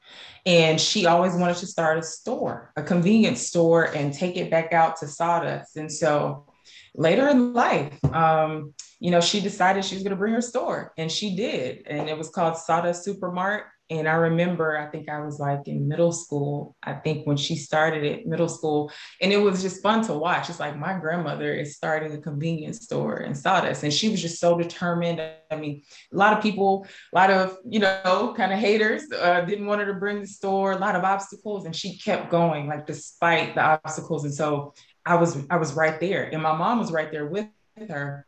[0.46, 4.74] And she always wanted to start a store, a convenience store, and take it back
[4.74, 5.78] out to Sawdust.
[5.78, 6.48] And so
[6.96, 8.74] later in life, um,
[9.04, 11.86] you know, she decided she was going to bring her store, and she did.
[11.88, 13.64] And it was called Sawdust Supermart.
[13.90, 17.58] And I remember, I think I was like in middle school, I think when she
[17.58, 20.50] started it, middle school, and it was just fun to watch.
[20.50, 24.40] It's like my grandmother is starting a convenience store in Sawdust, and she was just
[24.40, 25.22] so determined.
[25.52, 29.42] I mean, a lot of people, a lot of, you know, kind of haters uh,
[29.42, 32.68] didn't want her to bring the store, a lot of obstacles, and she kept going,
[32.68, 34.24] like despite the obstacles.
[34.24, 34.74] And so
[35.06, 37.48] I was, I was right there, and my mom was right there with
[37.90, 38.26] her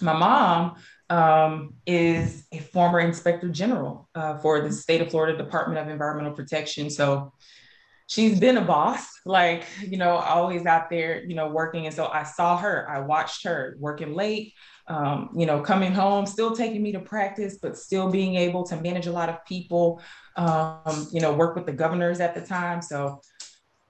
[0.00, 0.76] my mom
[1.10, 6.32] um, is a former inspector general uh, for the state of Florida Department of Environmental
[6.32, 6.90] Protection.
[6.90, 7.32] So
[8.06, 11.86] she's been a boss, like, you know, always out there, you know, working.
[11.86, 14.52] And so I saw her, I watched her working late,
[14.88, 18.76] um, you know, coming home, still taking me to practice, but still being able to
[18.76, 20.02] manage a lot of people,
[20.36, 22.82] um, you know, work with the governors at the time.
[22.82, 23.20] So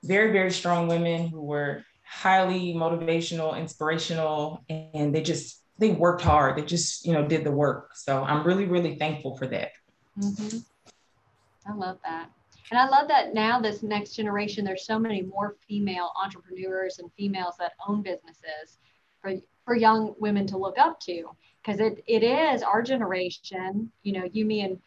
[0.04, 6.56] very, very strong women who were highly motivational, inspirational, and they just they worked hard.
[6.56, 7.96] They just, you know, did the work.
[7.96, 9.72] So I'm really, really thankful for that.
[10.18, 10.58] Mm-hmm.
[11.66, 12.30] I love that.
[12.70, 17.10] And I love that now, this next generation, there's so many more female entrepreneurs and
[17.12, 18.78] females that own businesses
[19.20, 19.34] for,
[19.64, 21.24] for young women to look up to.
[21.62, 24.78] Because it, it is our generation, you know, you, me, and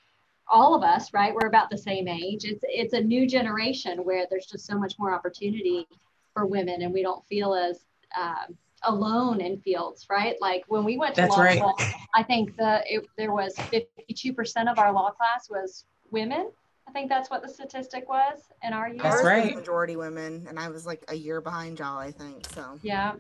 [0.48, 1.34] all of us, right?
[1.34, 2.46] We're about the same age.
[2.46, 5.88] It's, it's a new generation where there's just so much more opportunity
[6.34, 7.82] for women, and we don't feel as
[8.20, 10.36] um, alone in fields, right?
[10.40, 11.58] Like when we went to That's law right.
[11.58, 11.76] school,
[12.14, 16.52] I think the it, there was 52% of our law class was women.
[16.88, 19.02] I think that's what the statistic was in our year.
[19.02, 19.56] That's right.
[19.56, 22.48] Majority women, and I was like a year behind y'all, I think.
[22.54, 23.14] So yeah,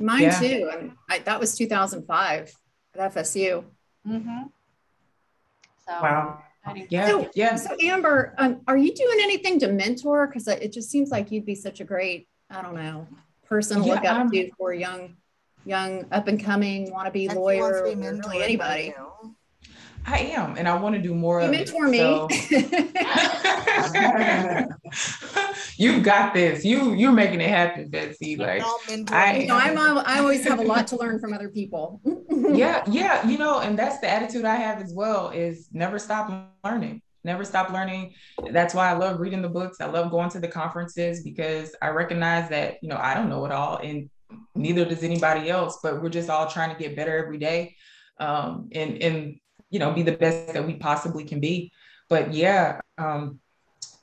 [0.00, 0.40] mine yeah.
[0.40, 0.70] too.
[0.72, 2.52] And I, that was 2005
[2.94, 3.64] at FSU.
[4.06, 4.42] Mm-hmm.
[5.86, 6.42] So wow.
[6.90, 7.56] Yeah, so, yeah.
[7.56, 10.28] So Amber, um, are you doing anything to mentor?
[10.28, 13.08] Because it just seems like you'd be such a great, I don't know,
[13.52, 15.14] person to yeah, look up um, to for young,
[15.66, 18.94] young up and coming wannabe lawyer, or really anybody.
[20.06, 21.42] I am, and I want to do more.
[21.42, 21.98] You mentor me.
[21.98, 22.28] So.
[25.76, 26.64] you got this.
[26.64, 28.36] You you're making it happen, Betsy.
[28.36, 28.62] Like
[29.10, 32.00] I, you know, I'm I always have a lot to learn from other people.
[32.30, 35.28] yeah, yeah, you know, and that's the attitude I have as well.
[35.28, 36.32] Is never stop
[36.64, 38.14] learning never stop learning.
[38.50, 39.80] That's why I love reading the books.
[39.80, 43.44] I love going to the conferences because I recognize that, you know, I don't know
[43.46, 44.10] it all and
[44.54, 47.76] neither does anybody else, but we're just all trying to get better every day
[48.18, 49.36] um, and, and,
[49.70, 51.72] you know, be the best that we possibly can be.
[52.08, 53.40] But yeah, um,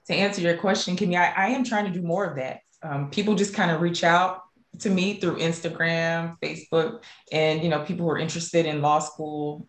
[0.08, 2.62] to answer your question, Kimmy, I, I am trying to do more of that.
[2.82, 4.42] Um, people just kind of reach out
[4.80, 9.68] to me through Instagram, Facebook, and you know, people who are interested in law school.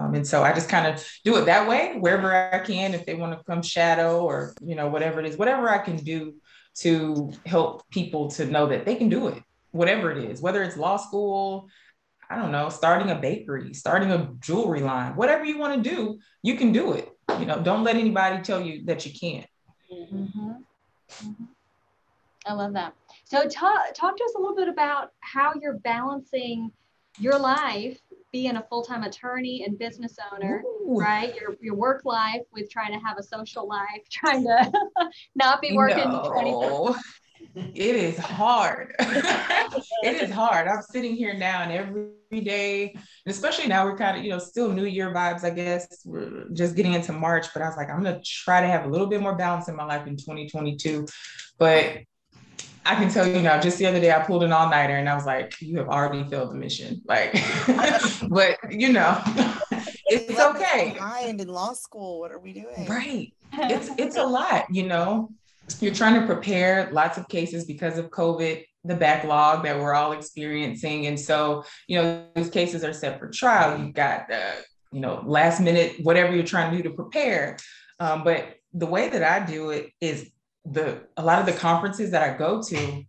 [0.00, 3.04] Um, and so I just kind of do it that way, wherever I can, if
[3.04, 6.34] they want to come shadow or, you know, whatever it is, whatever I can do
[6.76, 10.76] to help people to know that they can do it, whatever it is, whether it's
[10.76, 11.68] law school,
[12.30, 16.18] I don't know, starting a bakery, starting a jewelry line, whatever you want to do,
[16.42, 17.10] you can do it.
[17.38, 19.46] You know, don't let anybody tell you that you can't.
[19.92, 20.50] Mm-hmm.
[21.10, 21.44] Mm-hmm.
[22.46, 22.94] I love that.
[23.24, 26.72] So talk, talk to us a little bit about how you're balancing
[27.18, 27.98] your life
[28.32, 30.96] being a full-time attorney and business owner, Ooh.
[30.98, 31.34] right?
[31.34, 34.72] Your your work life with trying to have a social life, trying to
[35.34, 36.96] not be working no.
[37.54, 38.94] It is hard.
[38.98, 40.68] it is hard.
[40.68, 42.94] I'm sitting here now and every day,
[43.26, 46.02] especially now we're kind of, you know, still New Year vibes, I guess.
[46.04, 48.88] We're just getting into March, but I was like, I'm gonna try to have a
[48.88, 51.06] little bit more balance in my life in 2022.
[51.58, 51.98] But
[52.84, 55.08] I can tell you now, just the other day I pulled an all nighter and
[55.08, 57.02] I was like, you have already failed the mission.
[57.04, 57.32] Like,
[58.28, 59.20] but you know,
[60.06, 60.96] it's okay.
[60.98, 62.20] Mind in law school.
[62.20, 62.86] What are we doing?
[62.88, 63.32] Right.
[63.52, 65.30] It's it's a lot, you know.
[65.80, 70.12] You're trying to prepare lots of cases because of COVID, the backlog that we're all
[70.12, 71.06] experiencing.
[71.06, 73.78] And so, you know, these cases are set for trial.
[73.78, 74.52] You've got the,
[74.90, 77.56] you know, last minute, whatever you're trying to do to prepare.
[78.00, 80.30] Um, but the way that I do it is
[80.64, 83.02] the a lot of the conferences that I go to,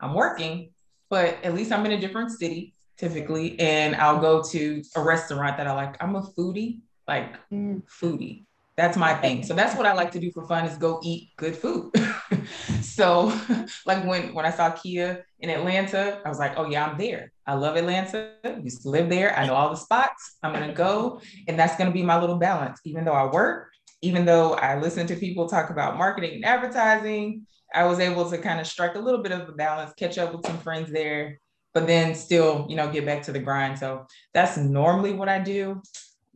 [0.00, 0.70] I'm working,
[1.08, 5.56] but at least I'm in a different city typically, and I'll go to a restaurant
[5.56, 6.02] that I like.
[6.02, 7.82] I'm a foodie, like mm.
[7.88, 8.44] foodie.
[8.76, 9.42] That's my thing.
[9.42, 11.92] So that's what I like to do for fun is go eat good food.
[12.80, 13.38] so
[13.86, 17.32] like when when I saw Kia in Atlanta, I was like, oh yeah, I'm there.
[17.46, 18.30] I love Atlanta.
[18.44, 19.36] I used to live there.
[19.36, 20.36] I know all the spots.
[20.42, 21.20] I'm gonna go.
[21.48, 22.80] And that's gonna be my little balance.
[22.84, 23.71] Even though I work,
[24.02, 28.38] even though I listen to people talk about marketing and advertising, I was able to
[28.38, 31.38] kind of strike a little bit of a balance, catch up with some friends there,
[31.72, 33.78] but then still, you know, get back to the grind.
[33.78, 35.80] So that's normally what I do.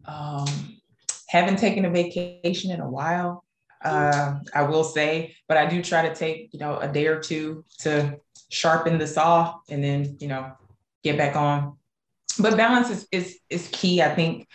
[0.06, 0.46] Um,
[1.28, 3.44] haven't taken a vacation in a while,
[3.84, 7.20] uh, I will say, but I do try to take, you know, a day or
[7.20, 10.52] two to sharpen the saw and then, you know,
[11.02, 11.76] get back on.
[12.38, 14.02] But balance is is, is key.
[14.02, 14.46] I think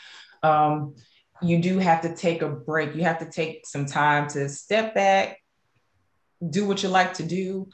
[0.43, 0.95] um,
[1.41, 2.95] you do have to take a break.
[2.95, 5.39] You have to take some time to step back,
[6.49, 7.69] do what you like to do.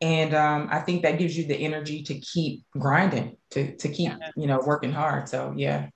[0.00, 4.12] And um, I think that gives you the energy to keep grinding, to, to keep,
[4.36, 5.28] you know, working hard.
[5.28, 5.88] So, yeah.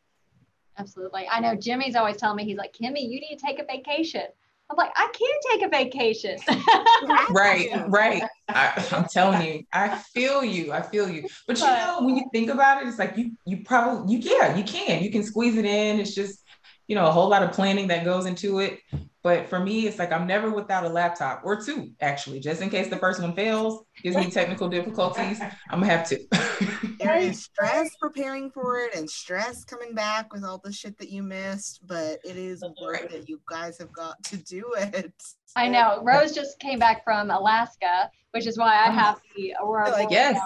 [0.78, 1.26] Absolutely.
[1.28, 4.22] I know Jimmy's always telling me, he's like, Kimmy, you need to take a vacation.
[4.68, 6.38] I'm like, I can't take a vacation.
[7.30, 8.22] right, right.
[8.48, 10.72] I, am telling you, I feel you.
[10.72, 11.28] I feel you.
[11.46, 14.56] But you know, when you think about it, it's like you you probably you yeah,
[14.56, 15.04] you can.
[15.04, 16.00] You can squeeze it in.
[16.00, 16.42] It's just,
[16.88, 18.80] you know, a whole lot of planning that goes into it.
[19.22, 22.70] But for me, it's like I'm never without a laptop or two, actually, just in
[22.70, 25.40] case the first one fails, gives me technical difficulties.
[25.68, 26.96] I'm gonna have to.
[27.00, 31.10] there is stress preparing for it and stress coming back with all the shit that
[31.10, 33.28] you missed, but it is worth it.
[33.28, 35.12] You guys have got to do it.
[35.56, 36.02] I know.
[36.04, 38.92] Rose just came back from Alaska, which is why I oh.
[38.92, 39.90] have the aurora.
[39.90, 40.38] Like, yes.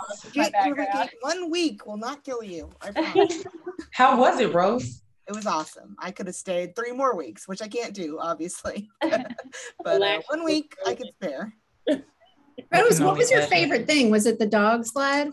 [1.20, 2.70] One week will not kill you.
[3.92, 5.02] How was it, Rose?
[5.30, 5.94] It was awesome.
[6.00, 8.90] I could have stayed three more weeks, which I can't do, obviously.
[9.00, 11.54] but uh, one week I could spare.
[12.74, 14.10] Rose, what was your favorite thing?
[14.10, 15.30] Was it the dog sled?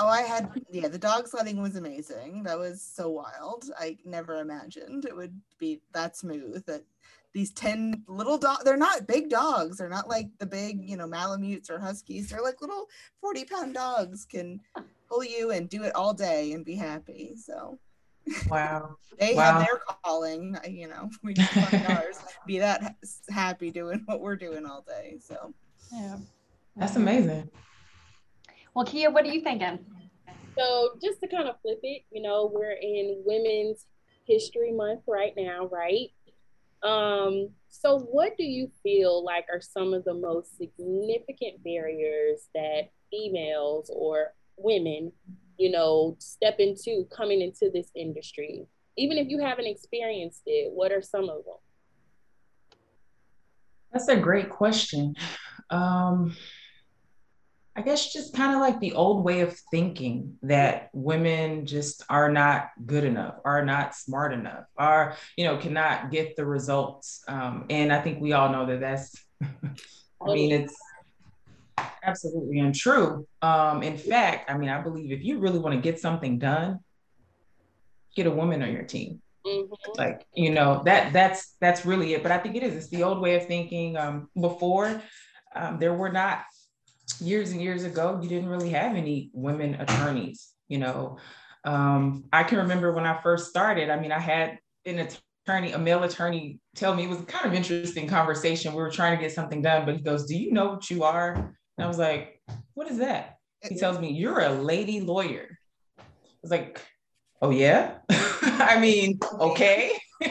[0.00, 2.42] Oh, I had yeah, the dog sledding was amazing.
[2.42, 3.64] That was so wild.
[3.78, 6.64] I never imagined it would be that smooth.
[6.66, 6.82] That
[7.32, 9.78] these 10 little dogs, they're not big dogs.
[9.78, 12.28] They're not like the big, you know, Malamutes or Huskies.
[12.28, 12.86] They're like little
[13.20, 14.60] 40 pound dogs can
[15.08, 17.34] pull you and do it all day and be happy.
[17.36, 17.78] So
[18.48, 18.96] Wow.
[19.18, 19.52] they wow.
[19.52, 22.96] have their calling, you know, we just find ours, be that
[23.30, 25.18] happy doing what we're doing all day.
[25.20, 25.54] So,
[25.92, 26.16] yeah.
[26.76, 27.50] That's amazing.
[28.74, 29.84] Well, Kia, what are you thinking?
[30.56, 33.86] So, just to kind of flip it, you know, we're in Women's
[34.26, 36.10] History Month right now, right?
[36.82, 42.90] Um, so what do you feel like are some of the most significant barriers that
[43.10, 45.12] females or women
[45.58, 48.66] you know, step into coming into this industry?
[48.96, 51.56] Even if you haven't experienced it, what are some of them?
[53.92, 55.14] That's a great question.
[55.70, 56.34] Um,
[57.78, 62.30] I guess just kind of like the old way of thinking that women just are
[62.30, 67.22] not good enough, are not smart enough, are, you know, cannot get the results.
[67.28, 70.74] Um, and I think we all know that that's, I mean, it's,
[72.02, 73.26] absolutely untrue.
[73.42, 76.80] Um, in fact, I mean, I believe if you really want to get something done,
[78.14, 79.20] get a woman on your team.
[79.46, 79.92] Mm-hmm.
[79.96, 82.22] Like, you know, that that's that's really it.
[82.22, 82.74] But I think it is.
[82.74, 83.96] It's the old way of thinking.
[83.96, 85.00] Um, before,
[85.54, 86.42] um, there were not
[87.20, 91.18] years and years ago, you didn't really have any women attorneys, you know.
[91.64, 94.98] Um, I can remember when I first started, I mean, I had an
[95.46, 98.72] attorney, a male attorney, tell me it was kind of interesting conversation.
[98.72, 101.02] We were trying to get something done, but he goes, Do you know what you
[101.04, 101.54] are?
[101.78, 102.42] And I was like,
[102.74, 103.38] what is that?
[103.62, 105.58] He tells me, you're a lady lawyer.
[105.98, 106.02] I
[106.42, 106.80] was like,
[107.40, 107.98] oh yeah?
[108.10, 109.92] I mean, okay.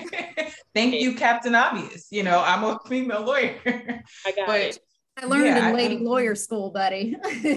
[0.76, 2.08] Thank you, Captain Obvious.
[2.12, 3.56] You know, I'm a female lawyer.
[3.66, 4.80] I got but, it.
[5.16, 6.08] I learned yeah, in lady think...
[6.08, 7.16] lawyer school, buddy.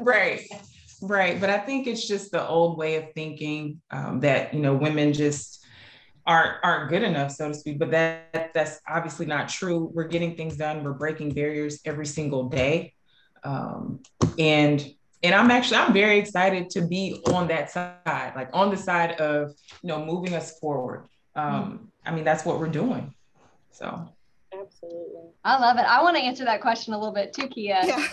[0.00, 0.40] right.
[1.02, 1.40] Right.
[1.40, 5.12] But I think it's just the old way of thinking um, that, you know, women
[5.12, 5.63] just
[6.26, 7.78] aren't aren't good enough, so to speak.
[7.78, 9.90] But that that's obviously not true.
[9.92, 10.84] We're getting things done.
[10.84, 12.94] We're breaking barriers every single day,
[13.42, 14.00] um,
[14.38, 18.76] and and I'm actually I'm very excited to be on that side, like on the
[18.76, 21.08] side of you know moving us forward.
[21.36, 23.14] Um, I mean that's what we're doing.
[23.70, 24.08] So
[24.52, 25.82] absolutely, I love it.
[25.82, 27.80] I want to answer that question a little bit too, Kia.
[27.84, 28.08] Yeah.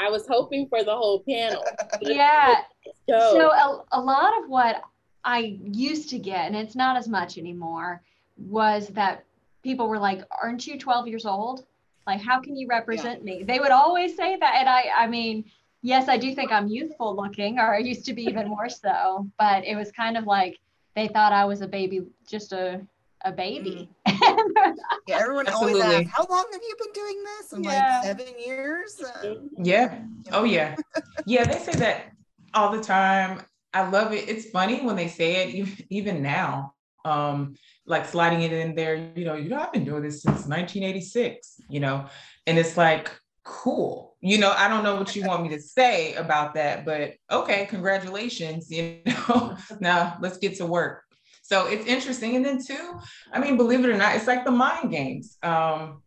[0.00, 1.64] I was hoping for the whole panel.
[2.02, 2.62] yeah.
[3.08, 4.82] So a, a lot of what
[5.24, 8.02] I used to get, and it's not as much anymore,
[8.36, 9.24] was that
[9.62, 11.66] people were like, "Aren't you 12 years old?
[12.06, 13.38] Like, how can you represent yeah.
[13.38, 15.44] me?" They would always say that, and I, I mean,
[15.82, 19.28] yes, I do think I'm youthful looking, or I used to be even more so,
[19.38, 20.58] but it was kind of like
[20.94, 22.80] they thought I was a baby, just a
[23.24, 23.90] a baby.
[24.06, 24.76] Mm.
[25.08, 25.82] yeah, everyone Absolutely.
[25.82, 28.00] always asks, "How long have you been doing this?" I'm yeah.
[28.04, 29.00] like, seven years.
[29.00, 29.98] Uh, yeah.
[30.32, 30.76] Oh yeah.
[31.26, 32.12] yeah, they say that
[32.54, 33.42] all the time.
[33.72, 34.28] I love it.
[34.28, 36.74] It's funny when they say it, even now.
[37.04, 37.54] um,
[37.86, 41.60] like sliding it in there, you know, you know, I've been doing this since 1986,
[41.68, 42.06] you know,
[42.46, 43.10] and it's like,
[43.44, 44.16] cool.
[44.20, 47.66] You know, I don't know what you want me to say about that, but okay,
[47.66, 51.04] congratulations, you know, now let's get to work.
[51.42, 52.36] So it's interesting.
[52.36, 52.98] And then too,
[53.32, 55.38] I mean, believe it or not, it's like the mind games.
[55.42, 56.02] Um,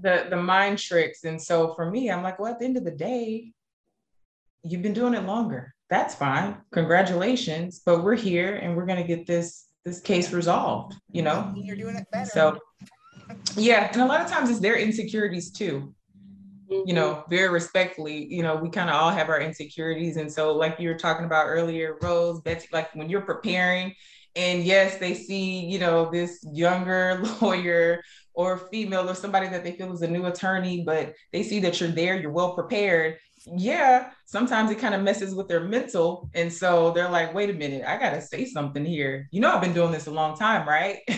[0.00, 1.24] the the mind tricks.
[1.24, 3.52] And so for me, I'm like, well, at the end of the day,
[4.62, 5.73] you've been doing it longer.
[5.90, 6.56] That's fine.
[6.72, 7.82] Congratulations.
[7.84, 11.52] But we're here and we're gonna get this this case resolved, you know?
[11.56, 12.30] You're doing it better.
[12.30, 12.58] So
[13.56, 15.94] yeah, and a lot of times it's their insecurities too.
[16.70, 17.30] You know, mm-hmm.
[17.30, 20.16] very respectfully, you know, we kind of all have our insecurities.
[20.16, 23.94] And so, like you were talking about earlier, Rose, Betsy, like when you're preparing,
[24.34, 29.72] and yes, they see, you know, this younger lawyer or female or somebody that they
[29.72, 34.10] feel is a new attorney, but they see that you're there, you're well prepared, yeah,
[34.26, 36.30] sometimes it kind of messes with their mental.
[36.34, 39.28] And so they're like, wait a minute, I got to say something here.
[39.30, 41.00] You know, I've been doing this a long time, right?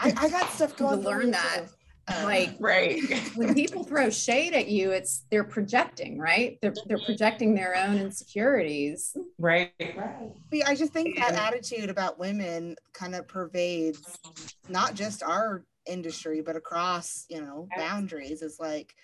[0.00, 1.64] I, I, got stuff going to learn that.
[1.66, 1.74] Too.
[2.10, 3.02] Uh, like right
[3.34, 7.98] when people throw shade at you it's they're projecting right they're, they're projecting their own
[7.98, 14.00] insecurities right right See, i just think that attitude about women kind of pervades
[14.70, 18.94] not just our industry, but across, you know, boundaries is like,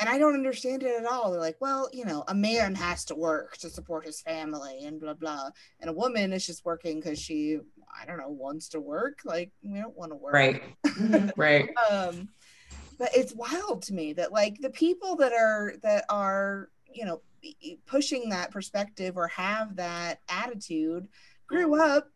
[0.00, 1.30] and I don't understand it at all.
[1.30, 5.00] They're like, well, you know, a man has to work to support his family and
[5.00, 5.50] blah, blah.
[5.80, 7.58] And a woman is just working because she,
[8.00, 9.20] I don't know, wants to work.
[9.24, 10.34] Like, we don't want to work.
[10.34, 10.62] Right.
[11.36, 11.68] right.
[11.90, 12.28] Um,
[12.98, 17.22] but it's wild to me that like the people that are, that are, you know,
[17.86, 21.06] pushing that perspective or have that attitude
[21.46, 22.08] grew up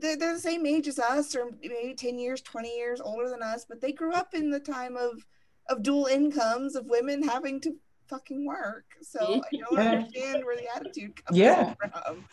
[0.00, 3.42] they're, they're the same age as us or maybe 10 years 20 years older than
[3.42, 5.24] us but they grew up in the time of
[5.68, 7.74] of dual incomes of women having to
[8.08, 9.90] fucking work so i don't yeah.
[9.92, 11.74] understand where the attitude comes yeah.
[11.74, 12.24] from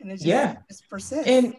[0.00, 1.56] and it just, yeah just persists and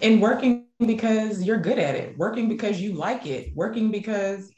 [0.00, 4.50] and working because you're good at it working because you like it working because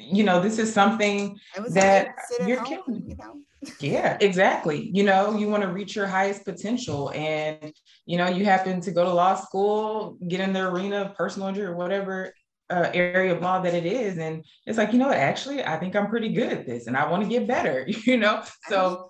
[0.00, 1.38] you know this is something
[1.70, 2.08] that
[2.46, 3.36] you're home, you know?
[3.80, 4.90] Yeah exactly.
[4.92, 7.72] You know you want to reach your highest potential and
[8.06, 11.48] you know you happen to go to law school get in the arena of personal
[11.48, 12.32] injury or whatever
[12.70, 15.96] uh, area of law that it is and it's like you know actually i think
[15.96, 18.42] i'm pretty good at this and i want to get better you know?
[18.68, 19.08] So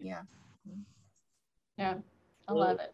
[0.00, 0.22] yeah.
[1.76, 1.94] Yeah
[2.48, 2.92] i love it.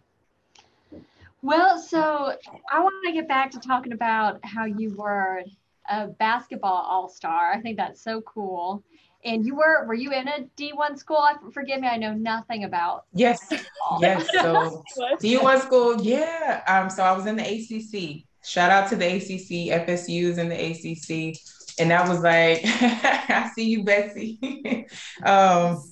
[1.42, 2.34] Well so
[2.70, 5.42] i want to get back to talking about how you were
[5.88, 7.52] a basketball all-star.
[7.52, 8.82] I think that's so cool
[9.24, 11.16] and you were were you in a D1 school?
[11.16, 13.04] I, forgive me, I know nothing about.
[13.12, 13.40] Yes,
[14.00, 14.28] yes.
[14.32, 14.82] So
[15.20, 16.62] D1 school, yeah.
[16.66, 18.24] Um, so I was in the ACC.
[18.44, 21.38] Shout out to the ACC, FSU's in the ACC,
[21.78, 24.38] and that was like, I see you, Betsy.
[25.24, 25.82] um,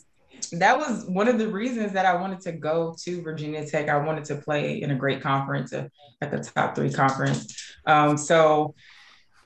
[0.53, 3.89] that was one of the reasons that I wanted to go to Virginia Tech.
[3.89, 5.89] I wanted to play in a great conference, uh,
[6.21, 7.75] at the top three conference.
[7.87, 8.75] Um, so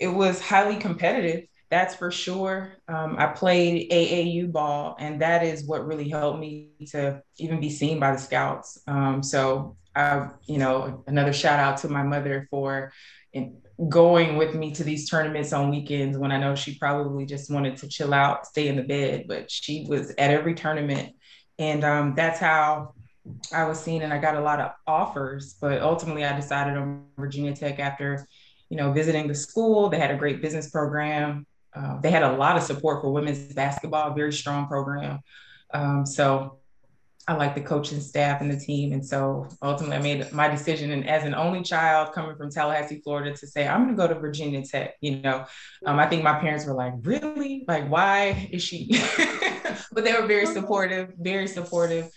[0.00, 2.74] it was highly competitive that's for sure.
[2.88, 7.70] Um, I played AAU ball, and that is what really helped me to even be
[7.70, 8.80] seen by the scouts.
[8.86, 12.92] Um, so, I, you know, another shout out to my mother for
[13.88, 17.76] going with me to these tournaments on weekends when I know she probably just wanted
[17.78, 21.14] to chill out, stay in the bed, but she was at every tournament,
[21.58, 22.94] and um, that's how
[23.52, 24.02] I was seen.
[24.02, 28.26] And I got a lot of offers, but ultimately, I decided on Virginia Tech after
[28.68, 29.88] you know, visiting the school.
[29.88, 31.46] They had a great business program.
[31.76, 35.20] Uh, they had a lot of support for women's basketball, very strong program.
[35.74, 36.58] Um, so
[37.28, 38.92] I like the coaching staff and the team.
[38.92, 43.00] And so ultimately I made my decision and as an only child coming from Tallahassee,
[43.02, 45.44] Florida to say, I'm going to go to Virginia Tech, you know,
[45.84, 47.64] um, I think my parents were like, really?
[47.66, 48.90] Like, why is she?
[49.92, 52.10] but they were very supportive, very supportive.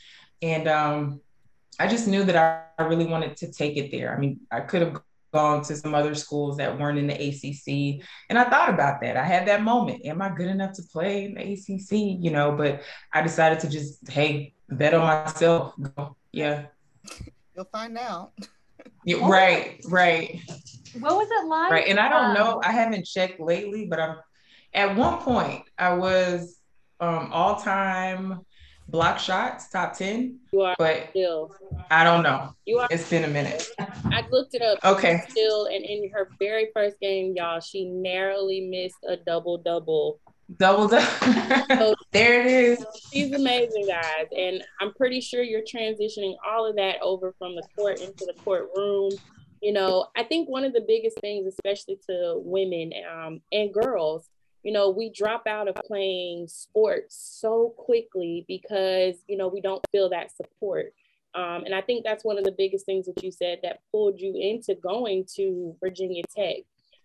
[0.44, 1.22] And um,
[1.80, 4.16] I just knew that I, I really wanted to take it there.
[4.16, 5.02] I mean, I could have
[5.32, 8.06] gone to some other schools that weren't in the ACC.
[8.30, 9.18] And I thought about that.
[9.18, 10.06] I had that moment.
[10.06, 12.22] Am I good enough to play in the ACC?
[12.24, 12.82] You know, but
[13.14, 15.74] I decided to just, hey, bet on myself.
[16.32, 16.66] Yeah.
[17.56, 18.32] You'll find out.
[19.04, 20.40] yeah, right, right.
[21.00, 21.72] What was it like?
[21.72, 21.88] Right.
[21.88, 24.18] And I don't um, know, I haven't checked lately, but I'm
[24.74, 26.58] at one point I was
[27.00, 28.46] um all time
[28.90, 30.40] block shots, top 10.
[30.52, 31.56] You are but still.
[31.92, 32.54] I don't know.
[32.66, 32.88] You are.
[32.92, 33.68] It's been a minute.
[33.80, 34.80] I looked it up.
[34.84, 35.22] Okay.
[35.30, 40.20] Still, and in her very first game, y'all, she narrowly missed a double double.
[40.58, 41.06] Double double.
[41.70, 42.86] so, there it is.
[43.12, 47.64] She's amazing, guys, and I'm pretty sure you're transitioning all of that over from the
[47.76, 49.12] court into the courtroom.
[49.62, 54.28] You know, I think one of the biggest things, especially to women um, and girls,
[54.64, 59.84] you know, we drop out of playing sports so quickly because, you know, we don't
[59.92, 60.94] feel that support.
[61.36, 64.20] Um, and I think that's one of the biggest things that you said that pulled
[64.20, 66.64] you into going to Virginia Tech.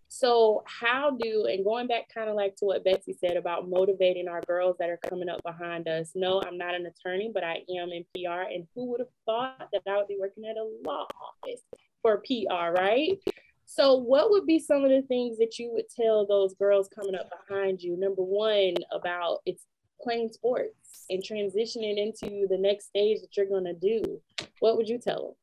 [0.09, 4.29] So, how do, and going back kind of like to what Betsy said about motivating
[4.29, 6.13] our girls that are coming up behind us.
[6.15, 8.43] No, I'm not an attorney, but I am in PR.
[8.43, 11.63] And who would have thought that I would be working at a law office
[12.01, 13.19] for PR, right?
[13.67, 17.15] So, what would be some of the things that you would tell those girls coming
[17.15, 17.97] up behind you?
[17.97, 19.67] Number one, about it's
[20.01, 24.21] playing sports and transitioning into the next stage that you're going to do.
[24.61, 25.37] What would you tell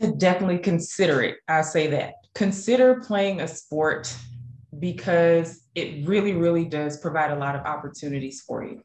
[0.00, 0.10] them?
[0.10, 1.36] To definitely consider it.
[1.48, 2.14] I say that.
[2.34, 4.14] Consider playing a sport
[4.78, 8.82] because it really, really does provide a lot of opportunities for you.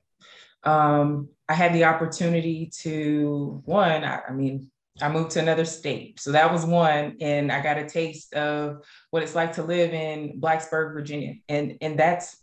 [0.64, 4.72] Um, I had the opportunity to, one, I, I mean,
[5.02, 6.20] I moved to another state.
[6.20, 7.18] So that was one.
[7.20, 11.36] And I got a taste of what it's like to live in Blacksburg, Virginia.
[11.50, 12.38] And, and that's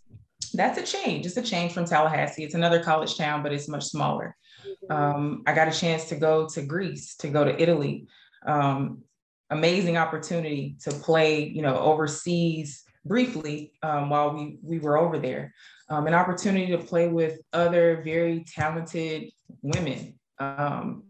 [0.52, 1.26] that's a change.
[1.26, 2.42] It's a change from Tallahassee.
[2.42, 4.36] It's another college town, but it's much smaller.
[4.64, 4.92] Mm-hmm.
[4.92, 8.08] Um, I got a chance to go to Greece, to go to Italy.
[8.44, 9.02] Um,
[9.50, 15.54] amazing opportunity to play, you know, overseas briefly um, while we we were over there.
[15.88, 19.30] Um, an opportunity to play with other very talented
[19.62, 21.04] women um,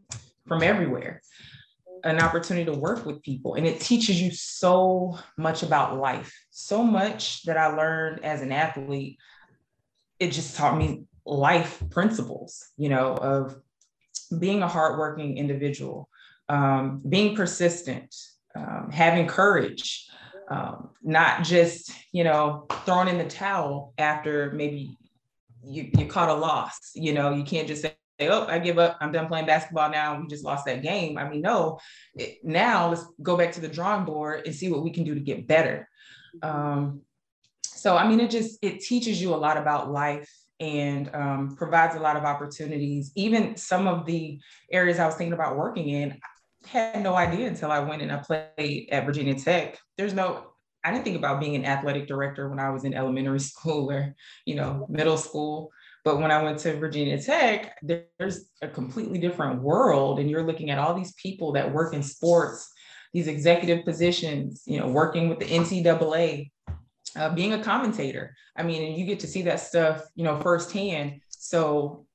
[0.46, 1.20] from everywhere
[2.02, 3.56] an opportunity to work with people.
[3.56, 8.52] And it teaches you so much about life so much that i learned as an
[8.52, 9.18] athlete.
[10.18, 13.56] It just taught me life principles you know of
[14.38, 16.08] being a hardworking individual
[16.48, 18.14] um, being persistent
[18.56, 20.08] um, having courage
[20.50, 24.96] um, not just you know throwing in the towel after maybe
[25.62, 27.94] you, you caught a loss you know you can't just say
[28.28, 28.96] oh, I give up.
[29.00, 30.20] I'm done playing basketball now.
[30.20, 31.18] We just lost that game.
[31.18, 31.78] I mean, no.
[32.14, 35.14] It, now let's go back to the drawing board and see what we can do
[35.14, 35.88] to get better.
[36.42, 37.02] Um,
[37.62, 41.96] so, I mean, it just it teaches you a lot about life and um, provides
[41.96, 43.12] a lot of opportunities.
[43.14, 44.38] Even some of the
[44.70, 46.18] areas I was thinking about working in,
[46.64, 49.78] I had no idea until I went and I played at Virginia Tech.
[49.96, 50.50] There's no
[50.82, 54.14] I didn't think about being an athletic director when I was in elementary school or,
[54.44, 55.70] you know, middle school.
[56.04, 60.18] But when I went to Virginia Tech, there's a completely different world.
[60.18, 62.72] And you're looking at all these people that work in sports,
[63.12, 66.50] these executive positions, you know, working with the NCAA,
[67.16, 68.34] uh, being a commentator.
[68.56, 71.20] I mean, and you get to see that stuff, you know, firsthand.
[71.28, 72.06] So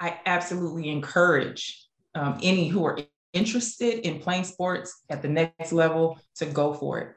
[0.00, 2.98] I absolutely encourage um, any who are
[3.32, 7.16] interested in playing sports at the next level to go for it.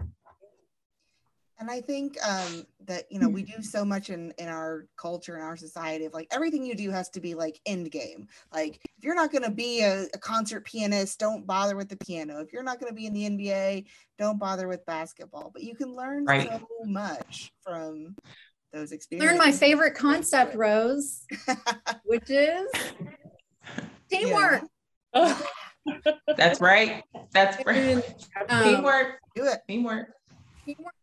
[1.59, 5.35] And I think um, that you know we do so much in in our culture
[5.35, 8.27] and our society of like everything you do has to be like end game.
[8.53, 11.97] Like if you're not going to be a, a, concert pianist, don't bother with the
[11.97, 12.39] piano.
[12.39, 13.85] If you're not going to be in the NBA,
[14.17, 15.51] don't bother with basketball.
[15.53, 16.49] But you can learn right.
[16.49, 18.15] so much from
[18.71, 19.37] those experiences.
[19.37, 21.25] Learn my favorite concept, Rose,
[22.05, 22.67] which is
[24.09, 24.63] teamwork.
[26.37, 27.03] That's right.
[27.33, 28.01] That's right.
[28.47, 29.19] Um, teamwork.
[29.35, 29.59] Do it.
[29.67, 30.13] Teamwork
[30.75, 30.93] teamwork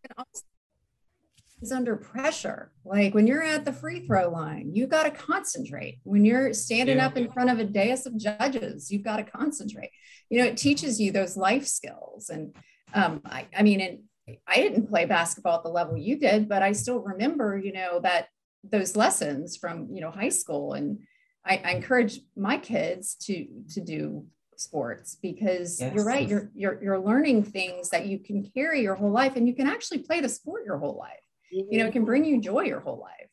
[1.63, 2.71] is under pressure.
[2.85, 5.99] Like when you're at the free throw line, you got to concentrate.
[6.05, 7.07] When you're standing yeah.
[7.07, 9.91] up in front of a dais of judges, you've got to concentrate.
[10.29, 12.29] You know, it teaches you those life skills.
[12.29, 12.55] And
[12.93, 13.99] um, I, I mean, and
[14.47, 18.01] I didn't play basketball at the level you did, but I still remember, you know,
[18.01, 18.29] that
[18.65, 20.75] those lessons from, you know, high school.
[20.75, 21.01] And
[21.45, 24.27] I, I encourage my kids to to do
[24.61, 25.95] sports because yes.
[25.95, 29.47] you're right you're, you're you're learning things that you can carry your whole life and
[29.47, 31.13] you can actually play the sport your whole life.
[31.55, 31.73] Mm-hmm.
[31.73, 33.31] you know it can bring you joy your whole life.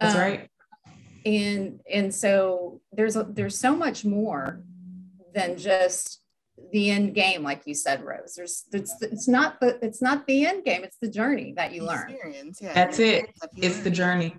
[0.00, 0.50] That's um, right.
[1.24, 4.62] and and so there's a, there's so much more
[5.34, 6.20] than just
[6.72, 8.34] the end game like you said rose.
[8.36, 11.84] There's it's, it's not the it's not the end game it's the journey that you
[11.84, 12.16] learn.
[12.60, 12.74] Yeah.
[12.74, 13.30] that's it.
[13.56, 14.36] It's the journey.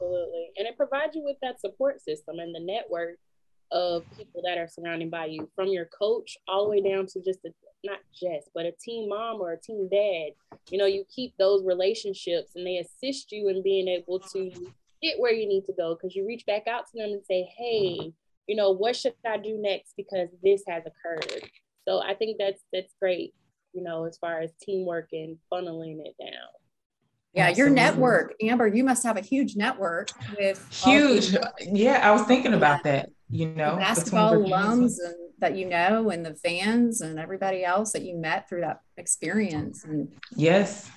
[0.00, 0.50] Absolutely.
[0.56, 3.18] And it provides you with that support system and the network
[3.70, 7.22] of people that are surrounding by you from your coach all the way down to
[7.22, 7.50] just a
[7.84, 10.30] not just but a team mom or a team dad.
[10.70, 14.50] You know you keep those relationships and they assist you in being able to
[15.02, 17.48] get where you need to go because you reach back out to them and say
[17.56, 18.12] hey
[18.46, 21.48] you know what should i do next because this has occurred?
[21.86, 23.32] So i think that's that's great
[23.72, 26.48] you know as far as teamwork and funneling it down
[27.38, 31.34] yeah, your network, Amber, you must have a huge network with huge.
[31.60, 36.24] Yeah, I was thinking about that you know, basketball alums and that you know, and
[36.24, 39.84] the fans and everybody else that you met through that experience.
[39.84, 40.90] And yes,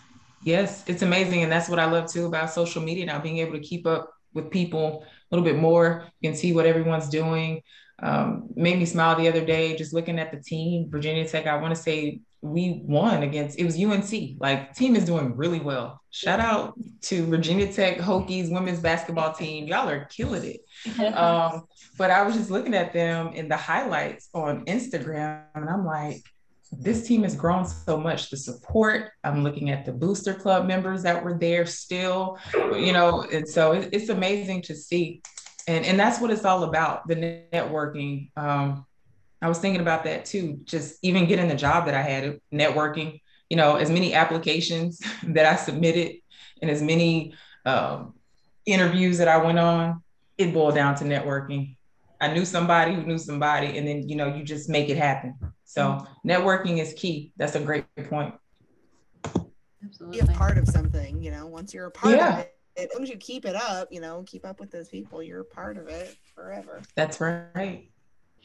[0.43, 3.53] yes, it's amazing, and that's what I love too about social media now, being able
[3.53, 6.05] to keep up with people a little bit more.
[6.21, 7.61] You can see what everyone's doing.
[8.01, 11.45] Um, made me smile the other day just looking at the team, Virginia Tech.
[11.45, 14.37] I want to say we won against it was UNC.
[14.39, 16.01] Like team is doing really well.
[16.09, 16.73] Shout out
[17.03, 19.67] to Virginia Tech Hokies women's basketball team.
[19.67, 20.61] Y'all are killing it.
[21.15, 21.67] Um,
[21.97, 26.23] but I was just looking at them in the highlights on Instagram, and I'm like,
[26.71, 28.29] this team has grown so much.
[28.29, 29.11] The support.
[29.23, 33.73] I'm looking at the booster club members that were there still, you know, and so
[33.73, 35.21] it, it's amazing to see.
[35.67, 37.07] And and that's what it's all about.
[37.07, 38.31] The networking.
[38.35, 38.85] Um,
[39.41, 40.59] I was thinking about that too.
[40.63, 43.21] Just even getting the job that I had, networking.
[43.49, 46.17] You know, as many applications that I submitted,
[46.61, 47.33] and as many
[47.65, 48.13] um,
[48.65, 50.01] interviews that I went on,
[50.37, 51.75] it boiled down to networking.
[52.21, 55.35] I knew somebody who knew somebody, and then you know you just make it happen.
[55.65, 57.33] So networking is key.
[57.37, 58.35] That's a great point.
[59.83, 60.21] Absolutely.
[60.21, 61.47] Be a part of something, you know.
[61.47, 62.33] Once you're a part yeah.
[62.33, 64.89] of it, as long as you keep it up, you know, keep up with those
[64.89, 66.81] people, you're a part of it forever.
[66.95, 67.90] That's right.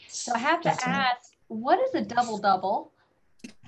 [0.09, 1.14] So I have to That's ask, right.
[1.48, 2.92] what is a double double?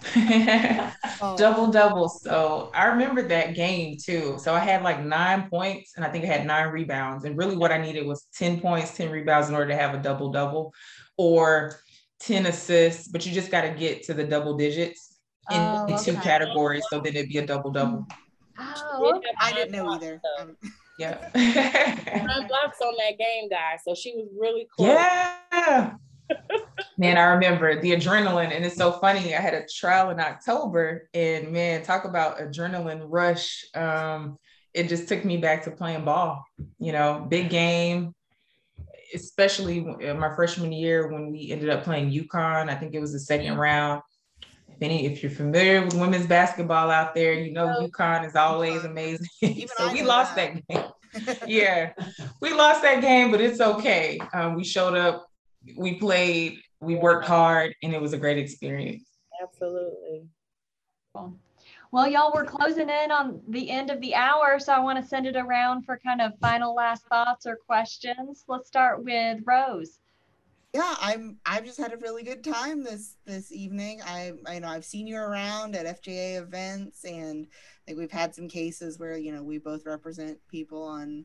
[1.21, 1.37] Oh.
[1.37, 2.09] double double.
[2.09, 4.37] So I remember that game too.
[4.39, 7.25] So I had like nine points and I think I had nine rebounds.
[7.25, 9.99] And really what I needed was 10 points, 10 rebounds in order to have a
[9.99, 10.73] double double
[11.17, 11.81] or
[12.21, 15.19] 10 assists, but you just got to get to the double digits
[15.51, 16.85] in, oh, in two categories.
[16.89, 18.07] So then it'd be a double double.
[18.59, 19.29] Oh, okay.
[19.41, 20.21] I didn't know either.
[20.39, 20.57] Um,
[21.01, 21.19] yeah.
[21.35, 23.81] nine blocks on that game, guys.
[23.85, 24.89] So she was really close.
[24.89, 25.95] Yeah.
[26.99, 29.35] Man, I remember the adrenaline, and it's so funny.
[29.35, 33.65] I had a trial in October, and man, talk about adrenaline rush.
[33.75, 34.39] Um,
[34.75, 36.45] it just took me back to playing ball.
[36.79, 38.15] You know, big game,
[39.15, 42.69] especially my freshman year when we ended up playing UConn.
[42.69, 44.03] I think it was the second round.
[44.69, 48.37] If any, if you're familiar with women's basketball out there, you know oh, UConn is
[48.37, 49.27] always amazing.
[49.77, 51.37] so we lost that, that game.
[51.47, 51.93] yeah,
[52.41, 54.19] we lost that game, but it's okay.
[54.33, 55.28] Um, we showed up,
[55.77, 59.05] we played, we worked hard, and it was a great experience.
[59.43, 60.27] Absolutely.
[61.91, 65.09] Well, y'all, we're closing in on the end of the hour, so I want to
[65.09, 68.45] send it around for kind of final last thoughts or questions.
[68.47, 69.99] Let's start with Rose.
[70.75, 71.39] Yeah, I'm.
[71.47, 74.03] I've just had a really good time this this evening.
[74.05, 78.35] I, I know I've seen you around at FJA events, and I think we've had
[78.35, 81.25] some cases where you know we both represent people on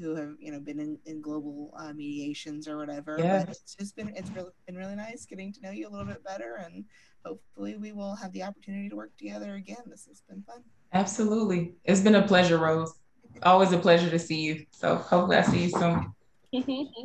[0.00, 3.16] who have you know been in, in global uh, mediations or whatever.
[3.18, 3.40] Yeah.
[3.40, 6.06] But it's just been it's really been really nice getting to know you a little
[6.06, 6.84] bit better and
[7.24, 9.82] hopefully we will have the opportunity to work together again.
[9.86, 10.62] This has been fun.
[10.92, 11.74] Absolutely.
[11.84, 12.94] It's been a pleasure, Rose.
[13.42, 14.66] Always a pleasure to see you.
[14.70, 16.14] So hopefully I see you soon.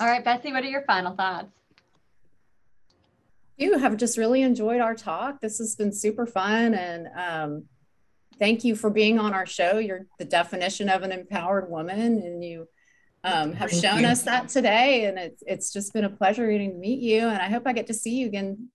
[0.00, 1.48] All right, Betsy, what are your final thoughts?
[3.56, 5.40] You have just really enjoyed our talk.
[5.40, 6.74] This has been super fun.
[6.74, 7.64] And um,
[8.38, 9.78] thank you for being on our show.
[9.78, 12.68] You're the definition of an empowered woman, and you
[13.24, 14.08] um, have thank shown you.
[14.08, 15.06] us that today.
[15.06, 17.28] And it's, it's just been a pleasure getting to meet you.
[17.28, 18.68] And I hope I get to see you again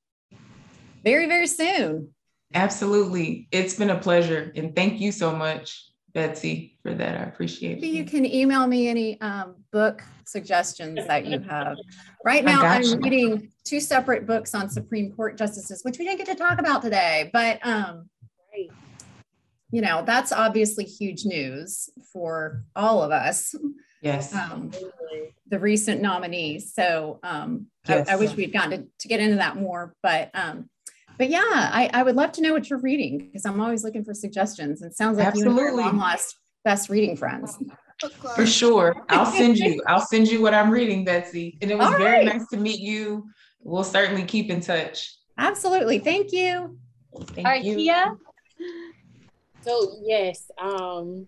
[1.04, 2.10] very, very soon.
[2.54, 3.48] Absolutely.
[3.52, 4.52] It's been a pleasure.
[4.56, 7.18] And thank you so much, Betsy, for that.
[7.18, 7.86] I appreciate it.
[7.86, 11.78] You can email me any um, book suggestions that you have.
[12.26, 12.98] Right now, I'm you.
[12.98, 16.82] reading two separate books on Supreme Court justices, which we didn't get to talk about
[16.82, 17.30] today.
[17.32, 18.10] But, um,
[19.72, 23.56] you know, that's obviously huge news for all of us.
[24.02, 24.34] Yes.
[24.34, 24.72] Um,
[25.48, 26.74] the recent nominees.
[26.74, 28.10] So um, yes.
[28.10, 29.94] I, I, wish we'd gotten to, to, get into that more.
[30.02, 30.70] But um,
[31.18, 34.04] but yeah, I, I would love to know what you're reading because I'm always looking
[34.04, 34.82] for suggestions.
[34.82, 35.54] It sounds like Absolutely.
[35.54, 37.58] you and your long lost best reading friends.
[38.36, 38.96] For sure.
[39.10, 39.84] I'll send you.
[39.88, 41.58] I'll send you what I'm reading, Betsy.
[41.62, 42.38] And it was All very right.
[42.38, 43.30] nice to meet you.
[43.60, 45.16] We'll certainly keep in touch.
[45.38, 46.00] Absolutely.
[46.00, 46.80] Thank you.
[47.14, 47.76] Thank All right, you.
[47.76, 48.18] Kia.
[49.62, 51.28] So yes, um,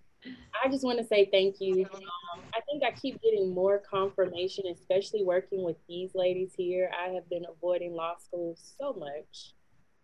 [0.64, 1.86] I just want to say thank you.
[1.94, 6.90] Um, I think I keep getting more confirmation, especially working with these ladies here.
[7.00, 9.54] I have been avoiding law school so much.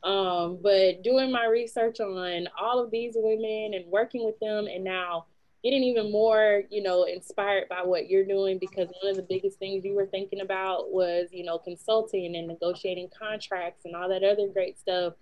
[0.04, 4.84] Um, but doing my research on all of these women and working with them, and
[4.84, 5.26] now
[5.64, 9.60] getting even more, you know, inspired by what you're doing because one of the biggest
[9.60, 14.24] things you were thinking about was, you know, consulting and negotiating contracts and all that
[14.24, 15.14] other great stuff.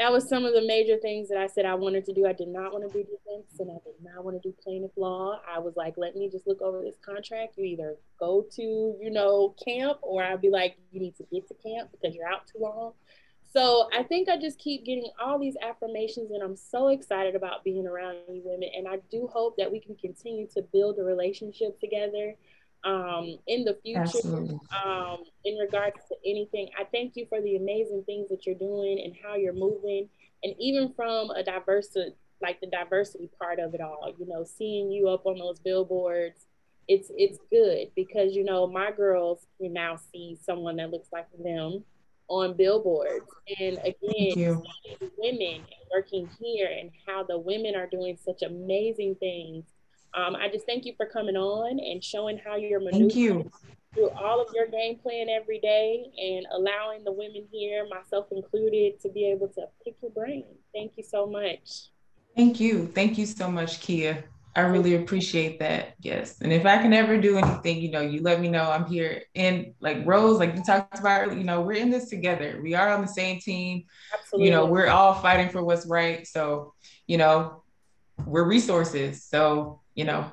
[0.00, 2.26] That was some of the major things that I said I wanted to do.
[2.26, 4.92] I did not want to do defense and I did not want to do plaintiff
[4.96, 5.38] law.
[5.46, 7.58] I was like, let me just look over this contract.
[7.58, 11.46] You either go to, you know, camp or I'd be like, you need to get
[11.48, 12.94] to camp because you're out too long.
[13.52, 17.64] So I think I just keep getting all these affirmations, and I'm so excited about
[17.64, 18.70] being around you women.
[18.76, 22.36] And I do hope that we can continue to build a relationship together
[22.84, 26.68] um, in the future um, in regards to anything.
[26.78, 30.08] I thank you for the amazing things that you're doing and how you're moving,
[30.42, 34.12] and even from a diversity, like the diversity part of it all.
[34.18, 36.46] You know, seeing you up on those billboards.
[36.88, 41.26] It's it's good because you know my girls can now see someone that looks like
[41.38, 41.84] them
[42.30, 43.26] on billboards.
[43.60, 44.62] And again,
[45.18, 45.62] women
[45.92, 49.64] working here and how the women are doing such amazing things.
[50.14, 53.50] Um, I just thank you for coming on and showing how you're maneuvering you.
[53.94, 59.00] through all of your game plan every day and allowing the women here, myself included,
[59.00, 60.44] to be able to pick your brain.
[60.74, 61.90] Thank you so much.
[62.36, 62.86] Thank you.
[62.88, 64.24] Thank you so much, Kia.
[64.56, 65.94] I really appreciate that.
[66.00, 66.40] Yes.
[66.40, 68.68] And if I can ever do anything, you know, you let me know.
[68.68, 69.22] I'm here.
[69.36, 72.58] And like Rose, like you talked about, you know, we're in this together.
[72.60, 73.84] We are on the same team.
[74.12, 74.46] Absolutely.
[74.46, 76.26] You know, we're all fighting for what's right.
[76.26, 76.74] So,
[77.06, 77.62] you know,
[78.26, 79.24] we're resources.
[79.24, 80.32] So, you know,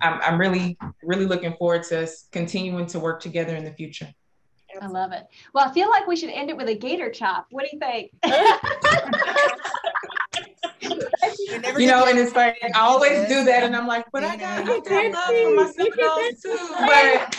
[0.00, 4.08] I'm, I'm really, really looking forward to us continuing to work together in the future.
[4.80, 5.26] I love it.
[5.54, 7.46] Well, I feel like we should end it with a gator chop.
[7.50, 8.12] What do you think?
[11.78, 14.68] you know, and it's like I always do that, and I'm like, but I got,
[14.68, 16.58] I got love for my Seminoles too.
[16.78, 17.34] But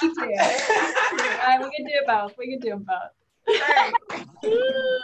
[1.37, 2.35] right, we can do both.
[2.37, 3.11] We can do them both.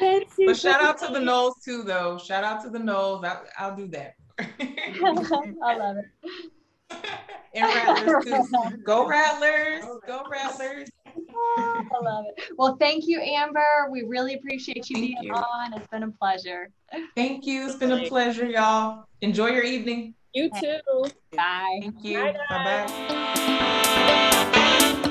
[0.00, 0.26] Right.
[0.46, 2.18] but shout out to the Noles too, though.
[2.18, 3.24] Shout out to the Noles.
[3.24, 4.14] I, I'll do that.
[4.38, 6.06] I love it.
[7.54, 8.42] and Rattlers too.
[8.84, 9.84] Go Rattlers.
[10.06, 10.88] Go Rattlers.
[11.58, 12.44] I love it.
[12.56, 13.88] Well, thank you, Amber.
[13.90, 15.32] We really appreciate you thank being you.
[15.32, 15.74] on.
[15.74, 16.70] It's been a pleasure.
[17.16, 17.66] Thank you.
[17.66, 19.04] It's been a pleasure, y'all.
[19.20, 20.14] Enjoy your evening.
[20.32, 20.78] You too.
[21.32, 21.80] Bye.
[21.82, 22.32] Thank you.
[22.48, 22.86] Bye
[24.94, 25.06] bye.